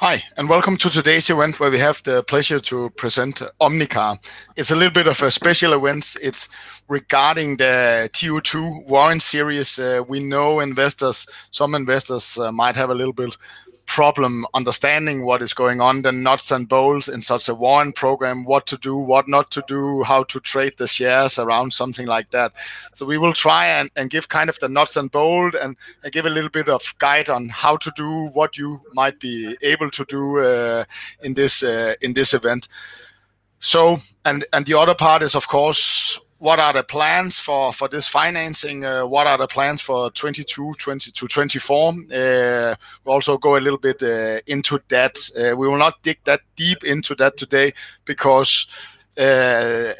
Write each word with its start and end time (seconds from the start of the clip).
Hi, 0.00 0.24
and 0.38 0.48
welcome 0.48 0.78
to 0.78 0.88
today's 0.88 1.28
event 1.28 1.60
where 1.60 1.70
we 1.70 1.78
have 1.78 2.02
the 2.04 2.22
pleasure 2.22 2.58
to 2.58 2.88
present 2.96 3.42
Omnicar. 3.60 4.18
It's 4.56 4.70
a 4.70 4.74
little 4.74 4.94
bit 4.94 5.06
of 5.06 5.20
a 5.20 5.30
special 5.30 5.74
event. 5.74 6.16
It's 6.22 6.48
regarding 6.88 7.58
the 7.58 8.08
TO2 8.14 8.86
warrant 8.86 9.20
series. 9.20 9.78
Uh, 9.78 10.02
we 10.08 10.20
know 10.20 10.60
investors, 10.60 11.26
some 11.50 11.74
investors 11.74 12.38
uh, 12.38 12.50
might 12.50 12.76
have 12.76 12.88
a 12.88 12.94
little 12.94 13.12
bit 13.12 13.36
problem 13.94 14.46
understanding 14.54 15.24
what 15.24 15.42
is 15.42 15.52
going 15.52 15.80
on, 15.80 16.02
the 16.02 16.12
nuts 16.12 16.52
and 16.52 16.68
bolts 16.68 17.08
in 17.08 17.20
such 17.20 17.48
a 17.48 17.54
warrant 17.54 17.96
program, 17.96 18.44
what 18.44 18.64
to 18.66 18.76
do, 18.78 18.96
what 18.96 19.28
not 19.28 19.50
to 19.50 19.64
do, 19.66 20.04
how 20.04 20.22
to 20.22 20.38
trade 20.38 20.74
the 20.76 20.86
shares 20.86 21.40
around 21.40 21.72
something 21.72 22.06
like 22.06 22.30
that. 22.30 22.52
So 22.94 23.04
we 23.04 23.18
will 23.18 23.32
try 23.32 23.66
and 23.66 23.90
and 23.96 24.08
give 24.08 24.28
kind 24.28 24.48
of 24.48 24.58
the 24.60 24.68
nuts 24.68 24.96
and 24.96 25.10
bolt 25.10 25.54
and 25.54 25.76
give 26.12 26.26
a 26.26 26.30
little 26.30 26.50
bit 26.50 26.68
of 26.68 26.94
guide 26.98 27.28
on 27.28 27.48
how 27.48 27.76
to 27.78 27.92
do 27.96 28.28
what 28.32 28.56
you 28.56 28.80
might 28.92 29.18
be 29.18 29.56
able 29.60 29.90
to 29.90 30.04
do 30.04 30.38
in 31.22 31.34
this 31.34 31.62
uh, 31.62 31.94
in 32.00 32.14
this 32.14 32.32
event. 32.32 32.68
So 33.58 33.98
and 34.24 34.44
and 34.52 34.66
the 34.66 34.78
other 34.78 34.94
part 34.94 35.22
is, 35.22 35.34
of 35.34 35.48
course, 35.48 36.20
what 36.40 36.58
are 36.58 36.72
the 36.72 36.82
plans 36.82 37.38
for 37.38 37.70
for 37.70 37.86
this 37.86 38.08
financing? 38.08 38.82
Uh, 38.82 39.06
what 39.06 39.26
are 39.26 39.36
the 39.36 39.46
plans 39.46 39.82
for 39.82 40.10
2022, 40.12 40.72
2024? 40.78 41.88
Uh, 41.90 42.74
we'll 43.04 43.14
also 43.14 43.36
go 43.36 43.58
a 43.58 43.60
little 43.60 43.78
bit 43.78 44.02
uh, 44.02 44.40
into 44.46 44.80
that. 44.88 45.16
We 45.36 45.68
will 45.68 45.76
not 45.76 46.02
dig 46.02 46.18
that 46.24 46.40
deep 46.56 46.82
into 46.82 47.14
that 47.16 47.36
today 47.36 47.74
because 48.06 48.68
Uh, 49.20 49.92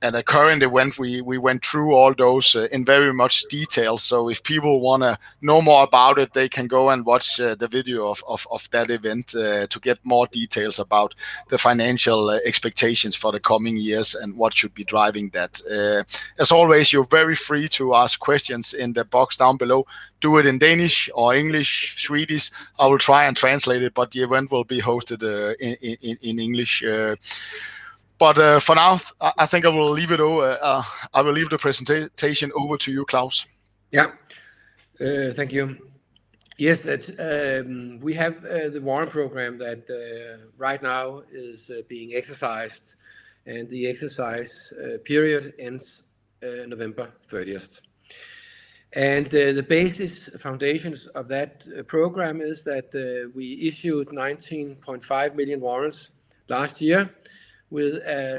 at 0.00 0.14
a 0.14 0.22
current 0.22 0.62
event, 0.62 0.96
we 0.96 1.20
we 1.20 1.38
went 1.38 1.64
through 1.64 1.92
all 1.92 2.14
those 2.14 2.54
uh, 2.54 2.68
in 2.70 2.84
very 2.84 3.12
much 3.12 3.42
detail. 3.50 3.98
So 3.98 4.28
if 4.28 4.44
people 4.44 4.80
want 4.80 5.02
to 5.02 5.18
know 5.42 5.60
more 5.60 5.82
about 5.82 6.18
it, 6.18 6.34
they 6.34 6.48
can 6.48 6.68
go 6.68 6.90
and 6.90 7.04
watch 7.04 7.40
uh, 7.40 7.56
the 7.56 7.66
video 7.66 8.08
of 8.08 8.22
of 8.28 8.70
that 8.70 8.90
event 8.90 9.28
to 9.28 9.80
get 9.82 9.98
more 10.04 10.28
details 10.28 10.78
about 10.78 11.16
the 11.48 11.58
financial 11.58 12.30
expectations 12.30 13.16
for 13.16 13.32
the 13.32 13.40
coming 13.40 13.76
years 13.76 14.14
and 14.14 14.36
what 14.36 14.54
should 14.54 14.74
be 14.74 14.84
driving 14.84 15.30
that. 15.30 15.60
As 16.38 16.52
always, 16.52 16.92
you're 16.92 17.10
very 17.10 17.34
free 17.34 17.68
to 17.70 17.94
ask 17.94 18.20
questions 18.20 18.72
in 18.72 18.92
the 18.92 19.04
box 19.04 19.36
down 19.36 19.56
below. 19.56 19.84
Do 20.20 20.38
it 20.38 20.46
in 20.46 20.58
Danish 20.58 21.10
or 21.14 21.34
English, 21.34 21.96
Swedish. 22.06 22.52
I 22.78 22.86
will 22.86 22.98
try 22.98 23.24
and 23.24 23.36
translate 23.36 23.82
it, 23.82 23.94
but 23.94 24.12
the 24.12 24.22
event 24.22 24.52
will 24.52 24.64
be 24.64 24.80
hosted 24.80 25.22
in 25.58 26.38
English. 26.38 26.84
But 28.24 28.38
uh, 28.38 28.58
for 28.58 28.74
now, 28.74 28.98
I 29.36 29.44
think 29.44 29.66
I 29.66 29.68
will 29.68 29.90
leave 29.90 30.10
it 30.10 30.18
over. 30.18 30.52
Uh, 30.52 30.56
uh, 30.62 30.82
I 31.12 31.20
will 31.20 31.34
leave 31.34 31.50
the 31.50 31.58
presentation 31.58 32.50
over 32.56 32.78
to 32.78 32.90
you, 32.90 33.04
Klaus. 33.04 33.46
Yeah. 33.90 34.12
Uh, 34.98 35.34
thank 35.34 35.52
you. 35.52 35.76
Yes, 36.56 36.86
um, 36.86 38.00
we 38.00 38.14
have 38.14 38.40
the 38.40 38.80
warrant 38.82 39.10
program 39.10 39.58
that 39.58 39.82
right 40.56 40.82
now 40.82 41.22
is 41.30 41.70
being 41.86 42.14
exercised, 42.14 42.94
and 43.44 43.68
the 43.68 43.86
exercise 43.86 44.72
period 45.04 45.52
ends 45.58 46.04
November 46.42 47.12
30th. 47.30 47.82
And 48.94 49.26
The 49.26 49.66
basis 49.68 50.30
foundations 50.38 51.08
of 51.08 51.28
that 51.28 51.66
program 51.88 52.40
is 52.40 52.64
that 52.64 52.88
we 53.34 53.68
issued 53.68 54.08
19.5 54.08 55.34
million 55.34 55.60
warrants 55.60 56.08
last 56.48 56.80
year 56.80 57.10
with 57.74 57.94
uh, 58.06 58.38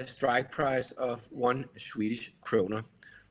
a 0.00 0.06
strike 0.06 0.50
price 0.50 0.90
of 0.98 1.24
1 1.30 1.64
Swedish 1.78 2.32
krona. 2.44 2.84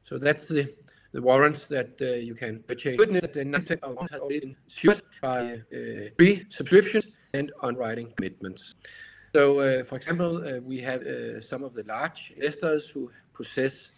So 0.03 0.17
that's 0.17 0.47
the 0.47 0.73
the 1.11 1.21
warrants 1.21 1.67
that 1.67 1.91
uh, 2.01 2.05
you 2.29 2.33
can 2.33 2.63
purchase. 2.63 2.95
Good 2.95 3.11
news 3.11 3.21
that 3.23 3.33
the 3.33 3.43
warrants 3.43 4.13
have 4.13 4.21
already 4.21 4.39
been 4.39 4.55
secured 4.67 5.01
by 5.21 5.39
uh, 5.55 6.09
pre-subscriptions 6.17 7.07
and 7.33 7.51
underwriting 7.61 8.13
commitments. 8.15 8.75
So, 9.35 9.83
for 9.83 9.97
example, 9.97 10.31
we 10.63 10.77
have 10.89 11.01
some 11.43 11.63
of 11.65 11.73
the 11.73 11.83
large 11.83 12.31
investors 12.37 12.89
who 12.89 13.11
possess 13.33 13.91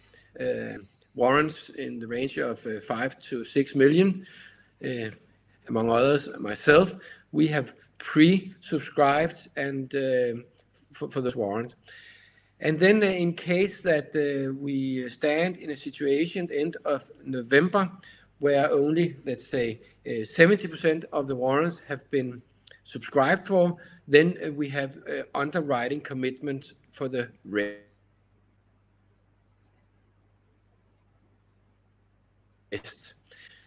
warrants 1.14 1.68
in 1.70 1.98
the 1.98 2.06
range 2.06 2.38
of 2.38 2.64
uh, 2.66 2.80
5 2.80 3.16
million-6 3.30 3.74
million, 3.74 4.26
uh, 4.84 5.10
among 5.68 5.90
others, 5.90 6.28
myself. 6.38 6.92
We 7.32 7.46
have 7.48 7.74
pre-subscribed 7.98 9.48
and 9.56 9.94
uh, 9.94 10.42
for 10.92 11.20
this 11.20 11.34
warrant. 11.34 11.74
And 12.60 12.78
then 12.78 13.02
in 13.02 13.34
case 13.34 13.82
that 13.82 14.14
we 14.60 15.08
stand 15.08 15.56
in 15.56 15.70
a 15.70 15.76
situation 15.76 16.48
end 16.52 16.76
of 16.84 17.10
November 17.24 17.90
where 18.38 18.70
only, 18.70 19.16
let's 19.24 19.46
say, 19.46 19.80
70% 20.06 21.04
of 21.12 21.26
the 21.26 21.34
warrants 21.34 21.80
have 21.88 22.08
been 22.10 22.42
subscribed 22.84 23.46
for, 23.46 23.76
then 24.06 24.54
we 24.56 24.68
have 24.68 24.96
underwriting 25.34 26.00
commitments 26.00 26.74
for 26.92 27.08
the. 27.08 27.30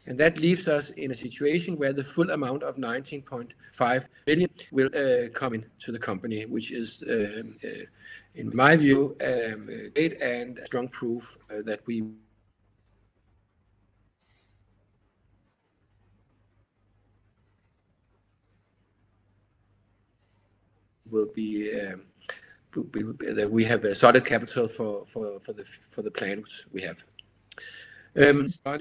And 0.08 0.18
that 0.20 0.38
leaves 0.38 0.70
us 0.70 0.90
in 0.92 1.12
a 1.12 1.16
situation 1.16 1.78
where 1.78 1.92
the 1.92 2.04
full 2.04 2.32
amount 2.32 2.64
of 2.64 2.78
19.5 2.78 4.08
billion 4.26 4.50
will 4.72 4.90
uh, 4.96 5.30
come 5.30 5.54
into 5.54 5.92
the 5.92 6.00
company, 6.00 6.46
which 6.46 6.72
is, 6.72 7.04
uh, 7.04 7.44
uh, 7.68 7.84
in 8.36 8.56
my 8.56 8.78
view, 8.78 9.18
um, 9.22 9.66
great 9.94 10.22
and 10.22 10.62
strong 10.64 10.88
proof 10.88 11.38
that 11.50 11.82
we 11.86 12.04
will 21.10 21.28
be 21.34 21.70
um, 21.82 22.04
that 22.74 23.50
we 23.52 23.64
have 23.66 23.84
a 23.84 23.96
solid 23.96 24.24
capital 24.24 24.68
for 24.68 25.06
the 25.98 26.12
plans 26.12 26.66
we 26.72 26.82
have. 26.82 27.04
Um, 28.18 28.48
uh, 28.66 28.78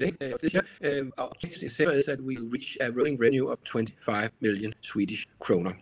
um, 0.83 1.13
our 1.17 1.29
objective 1.29 1.63
is 1.63 2.05
that 2.07 2.19
we'll 2.21 2.47
reach 2.47 2.77
a 2.81 2.91
rolling 2.91 3.17
revenue 3.17 3.47
of 3.49 3.63
25 3.63 4.31
million 4.41 4.73
Swedish 4.81 5.27
kronor. 5.39 5.77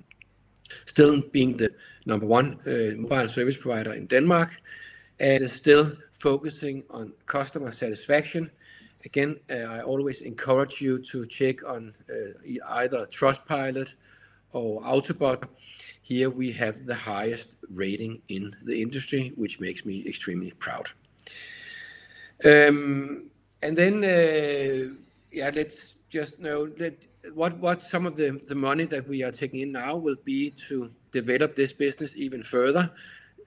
Still 0.85 1.21
being 1.31 1.55
the 1.55 1.71
number 2.05 2.25
one 2.25 2.59
uh, 2.67 2.95
mobile 2.99 3.27
service 3.29 3.55
provider 3.55 3.93
in 3.93 4.07
Denmark, 4.07 4.49
and 5.19 5.49
still 5.49 5.93
focusing 6.19 6.83
on 6.89 7.13
customer 7.25 7.71
satisfaction. 7.71 8.51
Again, 9.05 9.39
uh, 9.49 9.53
I 9.53 9.81
always 9.81 10.21
encourage 10.21 10.81
you 10.81 10.99
to 11.11 11.25
check 11.27 11.63
on 11.63 11.93
either 12.67 13.05
Trustpilot 13.05 13.93
or 14.51 14.81
Autobutler. 14.81 15.47
Here 16.01 16.29
we 16.29 16.51
have 16.53 16.85
the 16.85 16.95
highest 16.95 17.55
rating 17.71 18.21
in 18.27 18.55
the 18.63 18.81
industry, 18.81 19.31
which 19.35 19.59
makes 19.59 19.85
me 19.85 20.05
extremely 20.07 20.51
proud. 20.51 20.89
Um, 22.43 23.29
And 23.61 23.77
then, 23.77 24.03
uh, 24.03 24.95
yeah, 25.31 25.51
let's 25.53 25.93
just 26.09 26.39
know 26.39 26.67
that 26.67 26.95
what 27.33 27.57
what 27.57 27.81
some 27.81 28.05
of 28.05 28.15
the 28.15 28.39
the 28.47 28.55
money 28.55 28.85
that 28.85 29.07
we 29.07 29.23
are 29.23 29.31
taking 29.31 29.61
in 29.61 29.71
now 29.71 29.95
will 29.95 30.17
be 30.23 30.51
to 30.67 30.91
develop 31.11 31.55
this 31.55 31.73
business 31.73 32.13
even 32.15 32.43
further. 32.43 32.91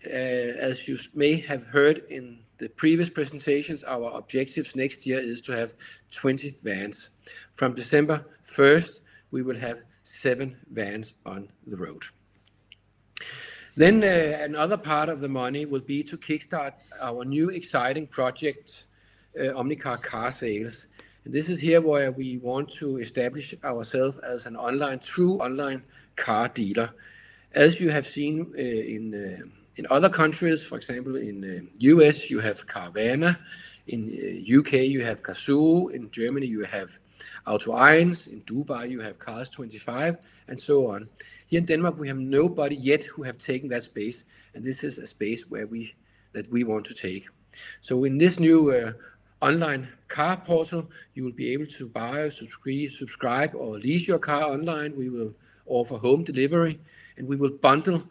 Uh, 0.04 0.70
as 0.70 0.86
you 0.86 0.98
may 1.14 1.36
have 1.36 1.64
heard 1.66 1.98
in 2.08 2.38
the 2.58 2.68
previous 2.68 3.08
presentations, 3.08 3.84
our 3.84 4.10
objectives 4.16 4.76
next 4.76 5.06
year 5.06 5.18
is 5.18 5.40
to 5.40 5.52
have 5.52 5.72
20 6.12 6.56
vans. 6.62 7.10
From 7.54 7.74
December 7.74 8.24
1st, 8.48 9.00
we 9.30 9.42
will 9.42 9.56
have 9.56 9.82
seven 10.02 10.56
vans 10.72 11.14
on 11.26 11.48
the 11.66 11.76
road. 11.76 12.02
Then, 13.76 14.02
uh, 14.02 14.38
another 14.42 14.76
part 14.76 15.08
of 15.08 15.20
the 15.20 15.28
money 15.28 15.66
will 15.66 15.80
be 15.80 16.02
to 16.04 16.16
kickstart 16.16 16.72
our 17.00 17.24
new 17.24 17.48
exciting 17.50 18.06
project, 18.06 18.86
Uh, 19.38 19.54
Omnicar 19.54 20.02
Car 20.02 20.32
Sales. 20.32 20.88
This 21.24 21.48
is 21.48 21.60
here 21.60 21.80
where 21.80 22.10
we 22.10 22.38
want 22.38 22.72
to 22.72 22.96
establish 22.96 23.54
ourselves 23.62 24.18
as 24.18 24.46
an 24.46 24.56
online, 24.56 24.98
true 24.98 25.34
online 25.34 25.84
car 26.16 26.48
dealer. 26.48 26.90
As 27.52 27.78
you 27.78 27.88
have 27.90 28.04
seen 28.04 28.52
uh, 28.58 28.60
uh, 28.60 29.46
in 29.76 29.86
other 29.90 30.08
countries, 30.08 30.64
for 30.64 30.76
example, 30.76 31.14
in 31.14 31.40
the 31.40 31.68
U.S., 31.78 32.28
you 32.28 32.40
have 32.40 32.66
Carvana, 32.66 33.38
in 33.86 34.08
U.K., 34.44 34.86
you 34.86 35.04
have 35.04 35.22
Cazoo, 35.22 35.92
in 35.92 36.10
Germany, 36.10 36.46
you 36.46 36.64
have 36.64 36.98
AUTO1, 37.46 38.26
in 38.26 38.40
Dubai, 38.40 38.90
you 38.90 39.00
have 39.00 39.20
Cars25, 39.20 40.18
and 40.48 40.58
so 40.58 40.90
on. 40.90 41.08
Here 41.46 41.58
in 41.58 41.64
Denmark, 41.64 41.96
we 41.96 42.08
have 42.08 42.18
nobody 42.18 42.74
yet 42.74 43.04
who 43.04 43.22
have 43.22 43.38
taken 43.38 43.68
that 43.68 43.84
space, 43.84 44.24
and 44.54 44.64
this 44.64 44.82
is 44.82 44.98
a 44.98 45.06
space 45.06 45.48
where 45.48 45.68
we 45.68 45.94
that 46.32 46.50
we 46.50 46.64
want 46.64 46.84
to 46.86 46.94
take. 46.94 47.28
So 47.80 48.04
in 48.04 48.18
this 48.18 48.38
new 48.38 48.94
online 49.40 49.88
car 50.08 50.36
portal, 50.36 50.90
you 51.14 51.24
will 51.24 51.32
be 51.32 51.52
able 51.52 51.66
to 51.66 51.88
buy, 51.88 52.28
subscribe, 52.28 53.54
or 53.54 53.78
lease 53.78 54.08
your 54.08 54.18
car 54.18 54.44
online. 54.44 54.96
We 54.96 55.10
will 55.10 55.34
offer 55.66 55.96
home 55.96 56.24
delivery, 56.24 56.80
and 57.16 57.26
we 57.26 57.36
will 57.36 57.50
bundle 57.50 58.02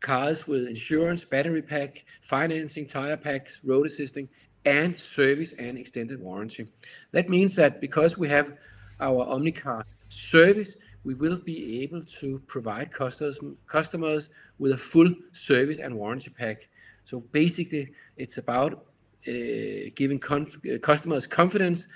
cars 0.00 0.46
with 0.46 0.68
insurance, 0.68 1.24
battery 1.24 1.62
pack, 1.62 2.04
financing, 2.20 2.86
tire 2.86 3.16
packs, 3.16 3.60
road 3.64 3.86
assisting, 3.86 4.28
and 4.64 4.94
service 4.96 5.52
and 5.58 5.78
extended 5.78 6.20
warranty. 6.20 6.68
That 7.12 7.28
means 7.28 7.54
that 7.56 7.80
because 7.80 8.18
we 8.18 8.28
have 8.28 8.58
our 9.00 9.24
OmniCar 9.26 9.84
service, 10.08 10.76
we 11.04 11.14
will 11.14 11.36
be 11.38 11.82
able 11.82 12.02
to 12.02 12.40
provide 12.46 12.90
customers 12.92 14.30
with 14.58 14.72
a 14.72 14.76
full 14.76 15.14
service 15.32 15.78
and 15.78 15.96
warranty 15.96 16.30
pack. 16.30 16.68
So 17.04 17.20
basically, 17.30 17.92
it's 18.16 18.38
about 18.38 18.86
Uh, 19.28 19.90
giving 19.96 20.22
uh, 20.30 20.78
customers 20.78 21.26
confidence 21.26 21.88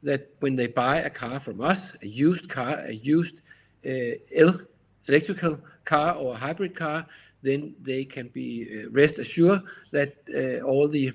that 0.00 0.30
when 0.38 0.54
they 0.54 0.68
buy 0.68 0.98
a 0.98 1.10
car 1.10 1.40
from 1.40 1.60
us, 1.60 1.92
a 2.02 2.06
used 2.06 2.48
car, 2.48 2.78
a 2.86 2.92
used 2.92 3.40
uh, 3.84 4.52
electrical 5.08 5.58
car 5.84 6.14
or 6.14 6.34
a 6.34 6.36
hybrid 6.36 6.76
car, 6.76 7.04
then 7.42 7.74
they 7.82 8.04
can 8.04 8.28
be 8.28 8.86
rest 8.92 9.18
assured 9.18 9.60
that 9.90 10.14
all 10.64 10.86
the 10.86 11.12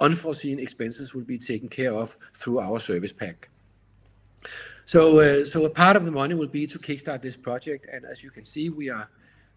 unforeseen 0.00 0.58
expenses 0.58 1.12
will 1.12 1.24
be 1.24 1.36
taken 1.36 1.68
care 1.68 1.92
of 1.92 2.16
through 2.32 2.58
our 2.60 2.80
service 2.80 3.12
pack. 3.12 3.50
So 4.86 5.44
so 5.44 5.66
a 5.66 5.70
part 5.70 5.96
of 5.96 6.06
the 6.06 6.10
money 6.10 6.34
will 6.34 6.48
be 6.60 6.66
to 6.68 6.78
kickstart 6.78 7.20
this 7.20 7.36
project, 7.36 7.86
and 7.92 8.06
as 8.06 8.22
you 8.22 8.30
can 8.30 8.44
see, 8.44 8.70
we 8.70 8.88
are 8.88 9.10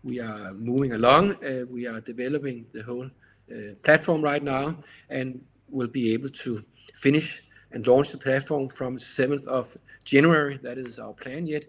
we 0.04 0.20
are 0.20 0.54
moving 0.54 0.92
along. 0.94 1.38
We 1.70 1.88
are 1.88 2.02
developing 2.02 2.66
the 2.74 2.84
whole 2.84 3.10
Uh, 3.52 3.76
platform 3.84 4.24
right 4.24 4.42
now, 4.42 4.76
and 5.12 5.40
we'll 5.70 5.88
be 5.88 6.14
able 6.14 6.30
to 6.30 6.64
finish 6.96 7.44
and 7.74 7.86
launch 7.86 8.10
the 8.10 8.18
platform 8.18 8.68
from 8.68 8.98
seventh 8.98 9.46
of 9.46 9.78
January. 10.04 10.58
That 10.64 10.80
is 10.80 10.98
our 10.98 11.14
plan 11.14 11.46
yet. 11.46 11.66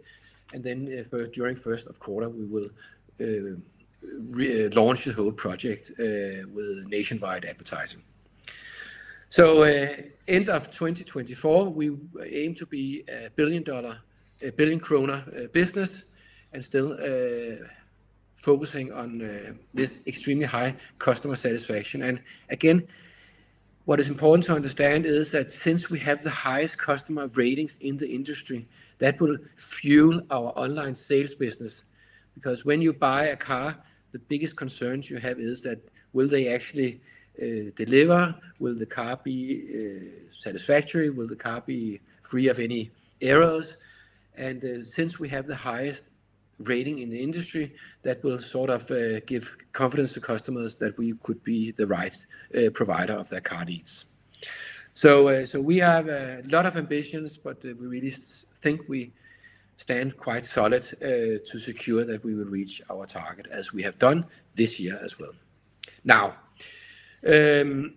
And 0.54 0.64
then, 0.64 1.06
uh, 1.12 1.26
during 1.34 1.54
first 1.54 1.86
of 1.86 2.00
quarter, 2.00 2.30
we 2.30 2.46
will 2.46 2.70
uh, 3.20 3.58
launch 4.74 5.04
the 5.04 5.12
whole 5.12 5.32
project 5.32 5.92
with 5.98 6.86
nationwide 6.88 7.44
advertising. 7.44 8.00
So, 9.28 9.64
end 10.28 10.48
of 10.48 10.70
2024, 10.70 11.68
we 11.68 11.94
aim 12.24 12.54
to 12.54 12.64
be 12.64 13.04
a 13.06 13.28
billion-dollar, 13.36 13.98
a 14.40 14.50
billion-kroner 14.50 15.48
business 15.52 16.04
and 16.54 16.64
still 16.64 16.96
focusing 18.36 18.92
on 18.92 19.22
uh, 19.22 19.52
this 19.74 19.98
extremely 20.06 20.44
high 20.44 20.76
customer 20.98 21.34
satisfaction. 21.36 22.02
And 22.02 22.22
again, 22.50 22.86
what 23.86 24.00
is 24.00 24.08
important 24.08 24.44
to 24.46 24.54
understand 24.54 25.06
is 25.06 25.30
that 25.30 25.50
since 25.50 25.90
we 25.90 25.98
have 26.00 26.22
the 26.22 26.30
highest 26.30 26.78
customer 26.78 27.28
ratings 27.28 27.76
in 27.80 27.96
the 27.96 28.08
industry, 28.08 28.66
that 28.98 29.20
will 29.20 29.36
fuel 29.56 30.22
our 30.30 30.52
online 30.56 30.94
sales 30.94 31.34
business. 31.34 31.84
Because 32.34 32.64
when 32.64 32.82
you 32.82 32.92
buy 32.92 33.26
a 33.26 33.36
car, 33.36 33.76
the 34.12 34.18
biggest 34.18 34.56
concerns 34.56 35.08
you 35.10 35.18
have 35.18 35.38
is 35.38 35.62
that 35.62 35.78
will 36.12 36.28
they 36.28 36.48
actually 36.48 37.00
uh, 37.40 37.70
deliver? 37.76 38.34
Will 38.58 38.74
the 38.74 38.86
car 38.86 39.20
be 39.22 39.62
uh, 39.70 40.30
satisfactory? 40.30 41.10
Will 41.10 41.28
the 41.28 41.36
car 41.36 41.60
be 41.60 42.00
free 42.22 42.48
of 42.48 42.58
any 42.58 42.90
errors? 43.20 43.76
And 44.36 44.86
since 44.86 45.18
we 45.18 45.28
have 45.30 45.46
the 45.46 45.56
highest 45.56 46.10
rating 46.60 46.98
in 46.98 47.10
the 47.10 47.22
industry, 47.22 47.74
that 48.02 48.22
will 48.24 48.38
sort 48.38 48.70
of 48.70 48.90
uh, 48.90 49.20
give 49.20 49.54
confidence 49.72 50.12
to 50.12 50.20
customers 50.20 50.78
that 50.78 50.96
we 50.96 51.14
could 51.22 51.42
be 51.42 51.72
the 51.72 51.86
right 51.86 52.14
uh, 52.56 52.70
provider 52.70 53.12
of 53.12 53.28
their 53.28 53.40
car 53.40 53.64
needs. 53.64 54.06
So 54.94 55.28
uh, 55.28 55.44
so 55.44 55.60
we 55.60 55.78
have 55.78 56.08
a 56.08 56.42
lot 56.46 56.64
of 56.64 56.76
ambitions, 56.76 57.36
but 57.36 57.62
we 57.62 57.72
really 57.72 58.10
think 58.10 58.88
we 58.88 59.12
stand 59.76 60.16
quite 60.16 60.46
solid 60.46 60.84
to 61.00 61.58
secure 61.58 62.02
that 62.06 62.24
we 62.24 62.34
will 62.34 62.46
reach 62.46 62.80
our 62.88 63.04
target, 63.04 63.46
as 63.50 63.74
we 63.74 63.82
have 63.82 63.98
done 63.98 64.24
this 64.54 64.80
year 64.80 64.98
as 65.04 65.18
well. 65.18 65.32
Now, 66.02 66.36
um, 67.28 67.94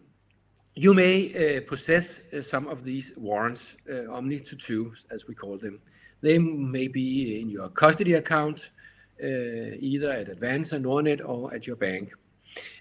you 0.76 0.94
may 0.94 1.62
possess 1.62 2.20
some 2.42 2.68
of 2.68 2.84
these 2.84 3.14
warrants, 3.16 3.78
Omni2, 3.90 5.06
as 5.10 5.26
we 5.26 5.36
call 5.36 5.58
them. 5.58 5.80
They 6.22 6.38
may 6.38 6.88
be 6.88 7.42
in 7.42 7.50
your 7.50 7.70
custody 7.70 8.14
account, 8.14 8.70
uh, 9.24 9.78
either 9.80 10.12
at 10.12 10.28
Avanza, 10.28 10.82
Nordnet, 10.82 11.22
or 11.28 11.54
at 11.54 11.66
your 11.68 11.76
bank. 11.76 12.12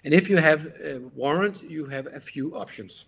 And 0.03 0.13
if 0.13 0.29
you 0.29 0.37
have 0.37 0.65
a 0.83 0.99
warrant, 1.15 1.63
you 1.63 1.85
have 1.85 2.07
a 2.07 2.19
few 2.19 2.55
options. 2.55 3.05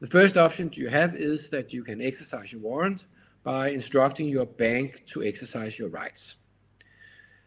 The 0.00 0.06
first 0.06 0.36
option 0.36 0.70
you 0.74 0.88
have 0.88 1.16
is 1.16 1.50
that 1.50 1.72
you 1.72 1.82
can 1.82 2.00
exercise 2.00 2.52
your 2.52 2.62
warrant 2.62 3.06
by 3.42 3.70
instructing 3.70 4.28
your 4.28 4.46
bank 4.46 5.04
to 5.06 5.24
exercise 5.24 5.78
your 5.78 5.88
rights. 5.88 6.36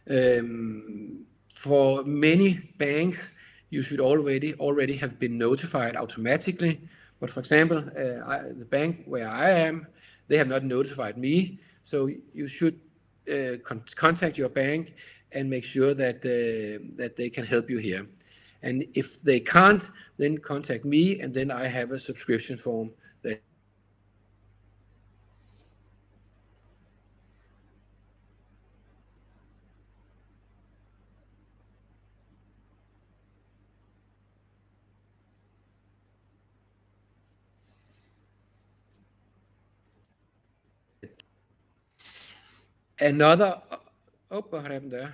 Um, 0.10 1.26
for 1.54 2.04
many 2.04 2.74
banks, 2.78 3.32
you 3.70 3.82
should 3.82 4.02
already 4.02 4.98
have 4.98 5.20
been 5.20 5.38
notified 5.38 5.96
automatically. 5.96 6.82
But 7.20 7.30
for 7.30 7.40
example, 7.40 7.78
uh, 7.78 8.44
the 8.58 8.68
bank 8.70 9.04
where 9.06 9.30
I 9.30 9.52
am, 9.52 9.88
they 10.28 10.38
have 10.38 10.48
not 10.48 10.64
notified 10.64 11.18
me, 11.18 11.60
so 11.84 12.10
you 12.34 12.48
should 12.48 12.80
uh, 13.32 13.58
contact 13.96 14.38
your 14.38 14.50
bank 14.50 14.94
and 15.34 15.50
make 15.50 15.64
sure 15.64 15.92
uh, 15.92 15.94
that 16.96 17.14
they 17.18 17.30
can 17.30 17.46
help 17.46 17.70
you 17.70 17.78
here. 17.78 18.08
And 18.64 18.86
if 18.94 19.22
they 19.22 19.40
can't, 19.40 19.90
then 20.18 20.38
contact 20.38 20.86
me, 20.86 21.20
and 21.22 21.34
then 21.34 21.50
I 21.50 21.66
have 21.68 21.92
a 21.92 22.00
subscription 22.00 22.58
form 22.58 22.92
that... 23.24 23.42
Another... 43.02 43.62
Oh, 44.30 44.42
what 44.50 44.62
happened 44.62 44.92
there? 44.92 45.14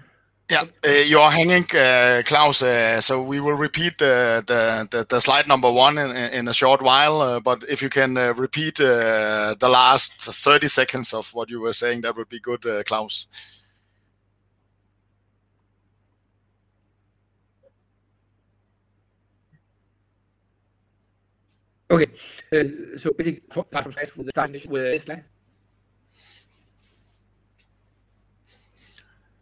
Yeah, 0.50 0.64
øh, 0.84 1.10
you're 1.10 1.30
hanging, 1.30 1.76
øh, 1.76 2.24
Claus, 2.24 2.62
øh, 2.62 3.02
so 3.02 3.22
we 3.22 3.40
will 3.42 3.58
repeat 3.58 3.94
the 4.00 5.06
the 5.12 5.20
slide 5.20 5.48
number 5.48 5.70
one 5.70 5.98
in 6.40 6.48
a 6.48 6.54
short 6.54 6.82
while. 6.82 7.22
Uh, 7.22 7.40
but 7.40 7.66
if 7.70 7.82
you 7.82 7.90
can 7.90 8.18
uh, 8.18 8.34
repeat 8.38 8.80
uh, 8.80 9.56
the 9.60 9.68
last 9.68 10.14
30 10.22 10.68
seconds 10.68 11.14
of 11.14 11.28
what 11.34 11.50
you 11.50 11.60
were 11.60 11.74
saying, 11.74 12.02
that 12.04 12.16
would 12.16 12.30
be 12.30 12.40
good, 12.40 12.64
Klaus. 12.86 13.28
Okay. 21.92 22.08
So 22.98 23.12
basically, 23.18 23.42
with 24.16 24.26
the 24.26 24.32
start 24.32 24.52
with 24.70 25.04
slide. 25.04 25.24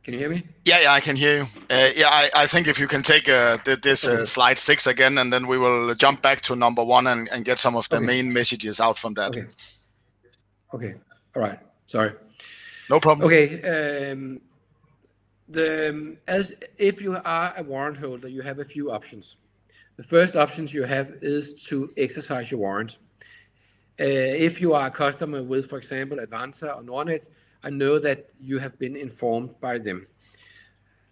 Can 0.06 0.14
you 0.14 0.20
hear 0.20 0.30
me? 0.30 0.44
Yeah, 0.66 0.82
yeah, 0.82 0.94
I 0.94 1.00
can 1.00 1.16
hear 1.16 1.38
you. 1.38 1.48
Uh, 1.68 1.90
yeah, 1.96 2.10
I 2.10 2.44
I 2.44 2.48
think 2.48 2.68
if 2.68 2.80
you 2.80 2.88
can 2.88 3.02
take 3.02 3.28
uh, 3.28 3.58
this 3.82 4.08
uh, 4.08 4.26
slide 4.28 4.60
six 4.60 4.86
again, 4.88 5.18
and 5.18 5.34
then 5.34 5.48
we 5.48 5.58
will 5.58 5.96
jump 5.96 6.22
back 6.22 6.42
to 6.42 6.56
number 6.56 6.84
one 6.84 7.08
and 7.08 7.28
and 7.32 7.44
get 7.44 7.58
some 7.60 7.76
of 7.76 7.90
the 7.90 8.00
main 8.00 8.32
messages 8.32 8.80
out 8.80 8.98
from 9.00 9.16
that. 9.16 9.30
Okay. 9.30 9.48
Okay. 10.74 10.94
All 11.36 11.42
right. 11.42 11.60
Sorry. 11.88 12.12
No 12.90 13.00
problem. 13.00 13.26
Okay, 13.26 13.48
um, 14.12 14.42
The 15.48 15.90
um, 15.90 16.18
as 16.28 16.54
if 16.78 17.02
you 17.02 17.18
are 17.26 17.54
a 17.58 17.64
warrant 17.64 17.98
holder, 17.98 18.28
you 18.28 18.44
have 18.44 18.60
a 18.60 18.66
few 18.66 18.92
options. 18.92 19.38
The 19.98 20.04
first 20.04 20.36
options 20.36 20.72
you 20.74 20.84
have 20.84 21.14
is 21.22 21.64
to 21.70 21.92
exercise 21.98 22.52
your 22.52 22.60
warrant. 22.60 23.00
If 23.98 24.62
you 24.62 24.74
are 24.74 24.88
a 24.88 24.92
customer 24.92 25.42
with, 25.42 25.70
for 25.70 25.78
example, 25.78 26.18
Avanza 26.18 26.76
or 26.76 26.84
Nordnet, 26.84 27.28
I 27.66 27.72
know 27.72 27.98
that 27.98 28.30
you 28.40 28.60
have 28.60 28.78
been 28.78 28.96
informed 28.96 29.60
by 29.60 29.80
them. 29.80 30.06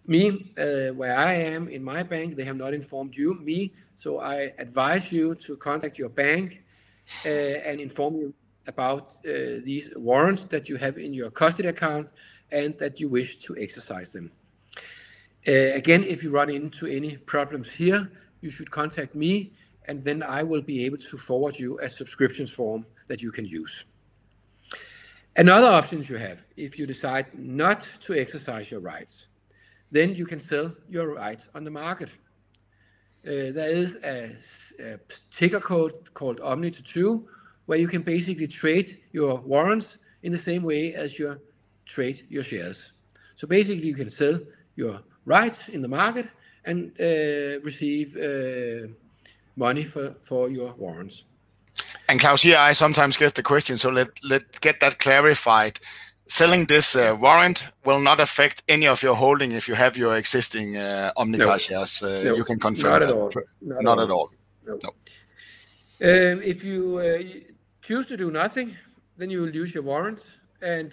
Me, 0.06 0.52
uh, 0.56 0.94
where 0.94 1.16
I 1.16 1.32
am 1.34 1.66
in 1.68 1.82
my 1.82 2.02
bank, 2.04 2.36
they 2.36 2.44
have 2.44 2.56
not 2.56 2.72
informed 2.72 3.16
you, 3.16 3.34
me, 3.34 3.72
so 3.96 4.20
I 4.20 4.52
advise 4.58 5.10
you 5.10 5.34
to 5.46 5.56
contact 5.56 5.98
your 5.98 6.10
bank, 6.10 6.62
uh, 7.26 7.28
and 7.68 7.80
inform 7.80 8.16
you 8.16 8.34
about 8.66 9.16
uh, 9.26 9.60
these 9.64 9.90
warrants 9.96 10.44
that 10.44 10.68
you 10.68 10.76
have 10.76 10.96
in 10.96 11.12
your 11.12 11.30
custody 11.30 11.68
account 11.68 12.08
and 12.52 12.78
that 12.78 13.00
you 13.00 13.08
wish 13.08 13.38
to 13.38 13.56
exercise 13.58 14.12
them. 14.12 14.30
Again, 15.46 16.04
if 16.04 16.22
you 16.22 16.30
run 16.30 16.50
into 16.50 16.86
any 16.86 17.16
problems 17.16 17.70
here, 17.70 18.10
you 18.40 18.50
should 18.50 18.70
contact 18.70 19.14
me, 19.14 19.52
and 19.88 20.04
then 20.04 20.22
I 20.22 20.42
will 20.42 20.62
be 20.62 20.84
able 20.86 20.98
to 20.98 21.18
forward 21.18 21.58
you 21.58 21.78
a 21.80 21.90
subscriptions 21.90 22.50
form 22.50 22.86
that 23.08 23.20
you 23.20 23.32
can 23.32 23.44
use. 23.44 23.84
Another 25.36 25.66
options 25.66 26.08
you 26.08 26.16
have, 26.16 26.44
if 26.56 26.78
you 26.78 26.86
decide 26.86 27.26
not 27.36 27.88
to 28.00 28.14
exercise 28.14 28.70
your 28.70 28.80
rights, 28.80 29.26
then 29.90 30.14
you 30.14 30.26
can 30.26 30.38
sell 30.38 30.72
your 30.88 31.14
rights 31.14 31.48
on 31.56 31.64
the 31.64 31.70
market. 31.70 32.10
Uh, 33.26 33.50
there 33.50 33.70
is 33.70 33.96
a 34.04 35.00
ticker 35.30 35.58
code 35.58 36.14
called 36.14 36.38
Omni2, 36.38 37.24
where 37.66 37.78
you 37.78 37.88
can 37.88 38.02
basically 38.02 38.46
trade 38.46 39.02
your 39.12 39.40
warrants 39.40 39.98
in 40.22 40.30
the 40.30 40.38
same 40.38 40.62
way 40.62 40.94
as 40.94 41.18
you 41.18 41.40
trade 41.84 42.26
your 42.28 42.44
shares. 42.44 42.92
So 43.34 43.48
basically, 43.48 43.88
you 43.88 43.94
can 43.94 44.10
sell 44.10 44.38
your 44.76 45.00
rights 45.24 45.68
in 45.68 45.82
the 45.82 45.88
market, 45.88 46.28
and 46.64 46.92
uh, 47.00 47.60
receive 47.62 48.16
uh, 48.16 48.88
money 49.56 49.84
for, 49.84 50.16
for 50.22 50.48
your 50.48 50.72
warrants. 50.74 51.24
Claus, 52.08 52.42
here 52.42 52.56
I 52.56 52.72
sometimes 52.74 53.16
get 53.16 53.34
the 53.34 53.42
question, 53.42 53.76
so 53.76 53.90
let's 53.90 54.58
get 54.60 54.80
that 54.80 54.98
clarified. 54.98 55.80
Selling 56.26 56.64
this 56.66 56.96
uh, 56.96 57.14
warrant 57.20 57.64
will 57.84 58.00
not 58.00 58.18
affect 58.18 58.62
any 58.68 58.86
of 58.86 59.02
your 59.02 59.14
holding 59.14 59.52
if 59.52 59.68
you 59.68 59.74
have 59.74 59.96
your 59.96 60.16
existing 60.16 60.76
uh, 60.76 61.12
Omnicar 61.18 61.60
shares. 61.60 62.02
Uh, 62.02 62.22
no. 62.24 62.34
You 62.36 62.44
can 62.44 62.58
confirm 62.58 62.92
Not 62.92 62.98
that? 63.00 63.10
at 63.10 63.14
all. 63.14 63.30
Not 63.60 63.98
at 63.98 64.10
all. 64.10 64.30
No. 64.66 64.78
No. 64.82 64.90
Um, 66.00 66.42
if 66.42 66.64
you 66.64 67.44
choose 67.82 68.06
to 68.06 68.16
do 68.16 68.30
nothing, 68.30 68.74
then 69.18 69.30
you 69.30 69.42
will 69.42 69.50
lose 69.50 69.74
your 69.74 69.82
warrant 69.82 70.20
and 70.62 70.92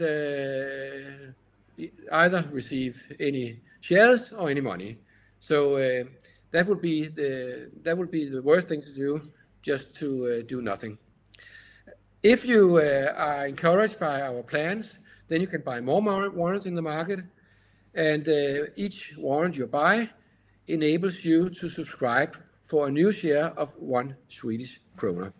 either 2.11 2.45
receive 2.51 3.01
any 3.19 3.59
shares 3.79 4.33
or 4.33 4.49
any 4.49 4.61
money. 4.61 4.97
So 5.39 5.77
that 6.51 6.67
would 6.67 6.81
be 6.81 7.07
the 7.07 7.71
that 7.83 7.97
would 7.97 8.11
be 8.11 8.29
the 8.29 8.41
worst 8.41 8.67
thing 8.67 8.81
to 8.81 8.93
do, 8.93 9.31
just 9.61 9.95
to 9.95 10.07
uh, 10.39 10.47
do 10.47 10.61
nothing. 10.61 10.97
If 12.23 12.45
you 12.45 12.77
uh, 12.77 13.13
are 13.15 13.47
encouraged 13.47 13.99
by 13.99 14.21
our 14.21 14.43
plans, 14.43 14.93
then 15.27 15.41
you 15.41 15.47
can 15.47 15.61
buy 15.61 15.81
more 15.81 16.29
warrants 16.29 16.65
in 16.65 16.75
the 16.75 16.81
market, 16.81 17.19
and 17.95 18.27
uh, 18.27 18.65
each 18.75 19.13
warrant 19.17 19.55
you 19.55 19.67
buy 19.67 20.09
enables 20.67 21.23
you 21.23 21.49
to 21.49 21.69
subscribe 21.69 22.35
for 22.63 22.87
a 22.87 22.91
new 22.91 23.11
share 23.11 23.47
of 23.57 23.73
1 23.77 24.15
Swedish 24.29 24.79
krona. 24.97 25.33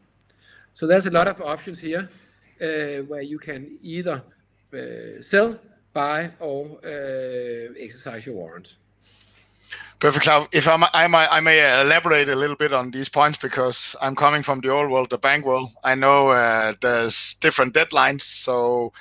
So 0.74 0.88
there's 0.88 1.06
a 1.06 1.12
lot 1.12 1.28
of 1.28 1.42
options 1.42 1.80
here, 1.80 2.10
where 2.58 3.22
you 3.22 3.40
can 3.40 3.78
either 3.82 4.24
sell, 5.22 5.60
buy, 5.94 6.32
or 6.40 6.80
exercise 7.80 8.26
your 8.26 8.36
warrants. 8.36 8.78
Perfect. 10.02 10.28
If 10.52 10.68
I, 10.68 10.90
I, 10.96 11.40
may 11.42 11.62
uh, 11.62 11.84
elaborate 11.84 12.28
a 12.28 12.36
little 12.36 12.56
bit 12.56 12.74
on 12.74 12.90
these 12.90 13.08
points 13.08 13.38
because 13.38 13.96
I'm 14.02 14.16
coming 14.16 14.42
from 14.42 14.60
the 14.60 14.70
old 14.70 14.90
world, 14.90 15.12
the 15.12 15.20
bank 15.20 15.46
world. 15.46 15.70
I 15.84 15.94
know 15.94 16.30
uh, 16.30 16.74
there's 16.82 17.36
different 17.36 17.76
deadlines. 17.76 18.22
So 18.24 18.94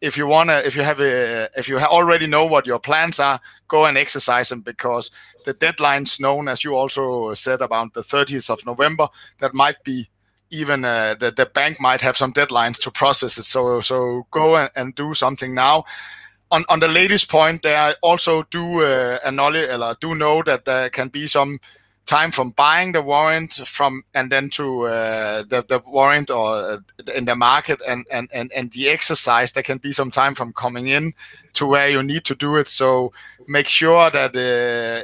if 0.00 0.16
you 0.16 0.26
wanna, 0.26 0.62
if 0.64 0.74
you 0.74 0.80
have 0.80 1.02
a, 1.02 1.50
if 1.54 1.68
you 1.68 1.78
already 1.78 2.26
know 2.26 2.46
what 2.46 2.66
your 2.66 2.78
plans 2.78 3.20
are, 3.20 3.38
go 3.68 3.84
and 3.84 3.98
exercise 3.98 4.48
them 4.48 4.62
because 4.62 5.10
the 5.44 5.52
deadline's 5.52 6.18
known, 6.18 6.48
as 6.48 6.64
you 6.64 6.74
also 6.74 7.34
said, 7.34 7.60
about 7.60 7.92
the 7.92 8.00
30th 8.00 8.48
of 8.48 8.64
November. 8.64 9.06
That 9.40 9.52
might 9.52 9.84
be 9.84 10.08
even 10.48 10.82
uh, 10.82 11.14
the 11.14 11.50
bank 11.52 11.78
might 11.78 12.00
have 12.00 12.16
some 12.16 12.32
deadlines 12.32 12.78
to 12.78 12.90
process 12.90 13.36
it. 13.36 13.44
So 13.44 13.82
so 13.82 14.26
go 14.30 14.56
and 14.74 14.94
do 14.94 15.12
something 15.12 15.54
now. 15.54 15.84
On 16.50 16.80
the 16.80 16.88
latest 16.88 17.28
point 17.28 17.62
there, 17.62 17.78
I 17.78 17.94
also 18.02 18.42
do 18.44 18.82
uh, 18.82 19.18
acknowledge, 19.24 19.68
do 20.00 20.14
know 20.14 20.42
that 20.44 20.64
there 20.64 20.88
can 20.88 21.08
be 21.08 21.26
some 21.26 21.60
time 22.08 22.32
from 22.32 22.50
buying 22.52 22.92
the 22.92 23.02
warrant 23.02 23.52
from 23.66 24.02
and 24.14 24.32
then 24.32 24.48
to 24.48 24.84
the 24.86 25.82
warrant 25.86 26.30
or 26.30 26.78
in 27.14 27.26
the 27.26 27.36
market 27.36 27.80
and 27.86 28.06
and 28.10 28.30
and 28.32 28.50
and 28.56 28.72
the 28.72 28.88
exercise. 28.88 29.52
There 29.52 29.62
can 29.62 29.78
be 29.78 29.92
some 29.92 30.10
time 30.10 30.34
from 30.34 30.54
coming 30.54 30.88
in 30.88 31.12
to 31.52 31.66
where 31.66 31.90
you 31.90 32.02
need 32.02 32.24
to 32.24 32.34
do 32.34 32.56
it. 32.56 32.66
So 32.66 33.12
make 33.46 33.68
sure 33.68 34.10
that 34.10 34.30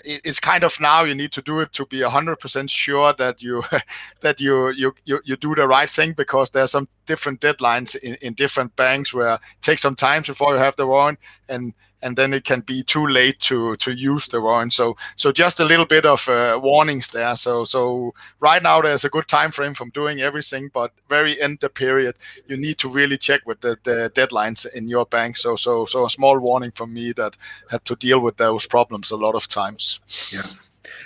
it's 0.04 0.40
kind 0.40 0.64
of 0.64 0.80
now 0.80 1.04
you 1.04 1.14
need 1.14 1.32
to 1.32 1.42
do 1.42 1.60
it 1.60 1.72
to 1.74 1.84
be 1.86 2.00
100% 2.00 2.70
sure 2.70 3.12
that 3.14 3.42
you 3.42 3.62
uh 3.70 3.80
that 4.20 4.40
you 4.40 4.70
you 4.70 4.94
you 5.04 5.20
you 5.24 5.36
do 5.36 5.54
the 5.54 5.66
right 5.66 5.90
thing 5.90 6.14
because 6.14 6.50
there 6.50 6.64
are 6.64 6.74
some 6.76 6.88
different 7.06 7.40
deadlines 7.40 7.96
in 7.96 8.34
different 8.34 8.74
banks 8.76 9.12
where 9.12 9.34
it 9.34 9.40
takes 9.60 9.82
some 9.82 9.94
time 9.94 10.22
before 10.22 10.54
you 10.54 10.58
have 10.58 10.76
the 10.76 10.86
warrant, 10.86 11.18
and 11.50 11.74
then 12.16 12.34
it 12.34 12.44
can 12.44 12.60
be 12.60 12.82
too 12.82 13.06
late 13.06 13.40
to 13.40 13.76
to 13.76 13.92
use 13.92 14.28
the 14.28 14.40
warrant. 14.40 14.72
So 14.72 14.96
so 15.16 15.32
just 15.32 15.60
a 15.60 15.64
little 15.64 15.86
bit 15.86 16.04
of 16.04 16.28
uh, 16.28 16.60
warnings 16.62 17.08
there. 17.08 17.34
So 17.36 17.64
so 17.64 18.12
right 18.40 18.62
now 18.62 18.82
there's 18.82 19.04
a 19.04 19.08
good 19.08 19.26
timeframe 19.26 19.74
from 19.74 19.90
doing 19.90 20.20
everything, 20.20 20.70
but 20.72 20.92
very 21.08 21.40
end 21.40 21.58
the 21.60 21.70
period, 21.70 22.16
you 22.46 22.56
need 22.56 22.78
to 22.78 22.88
really 22.88 23.16
check 23.16 23.40
with 23.46 23.60
the 23.60 23.78
deadlines 24.14 24.66
in 24.74 24.88
your 24.88 25.06
bank. 25.06 25.36
So 25.36 25.56
so 25.56 25.86
so 25.86 26.04
a 26.04 26.10
small 26.10 26.38
warning 26.38 26.72
from 26.72 26.92
me 26.92 27.12
that 27.12 27.36
had 27.70 27.84
to 27.86 27.96
deal 27.96 28.20
with 28.20 28.36
those 28.36 28.66
problems 28.66 29.10
a 29.10 29.16
lot 29.16 29.34
of 29.34 29.48
times. 29.48 30.00
Yeah. 30.30 30.46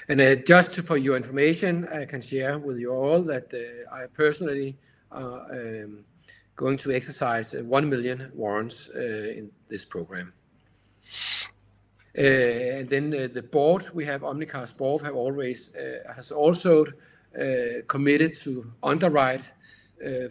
And 0.09 0.21
uh, 0.21 0.37
just 0.47 0.73
for 0.81 0.97
your 0.97 1.17
information, 1.17 1.87
I 1.88 2.05
can 2.05 2.21
share 2.21 2.59
with 2.59 2.78
you 2.78 2.90
all 2.90 3.23
that 3.23 3.55
uh, 3.55 3.95
I 3.95 4.07
personally 4.07 4.76
are 5.12 5.87
going 6.57 6.76
to 6.76 6.90
exercise 6.90 7.55
1 7.55 7.88
million 7.88 8.33
warrants 8.35 8.88
in 8.95 9.50
this 9.69 9.85
program. 9.85 10.33
And 12.15 12.88
then 12.88 13.15
uh, 13.15 13.29
the 13.33 13.43
board, 13.43 13.87
we 13.95 14.05
have 14.07 14.23
Omnicar's 14.23 14.73
board 14.73 15.03
have 15.05 15.15
always 15.15 15.71
uh, 15.75 16.12
has 16.12 16.33
also 16.33 16.87
committed 17.87 18.35
to 18.43 18.73
underwrite 18.83 19.45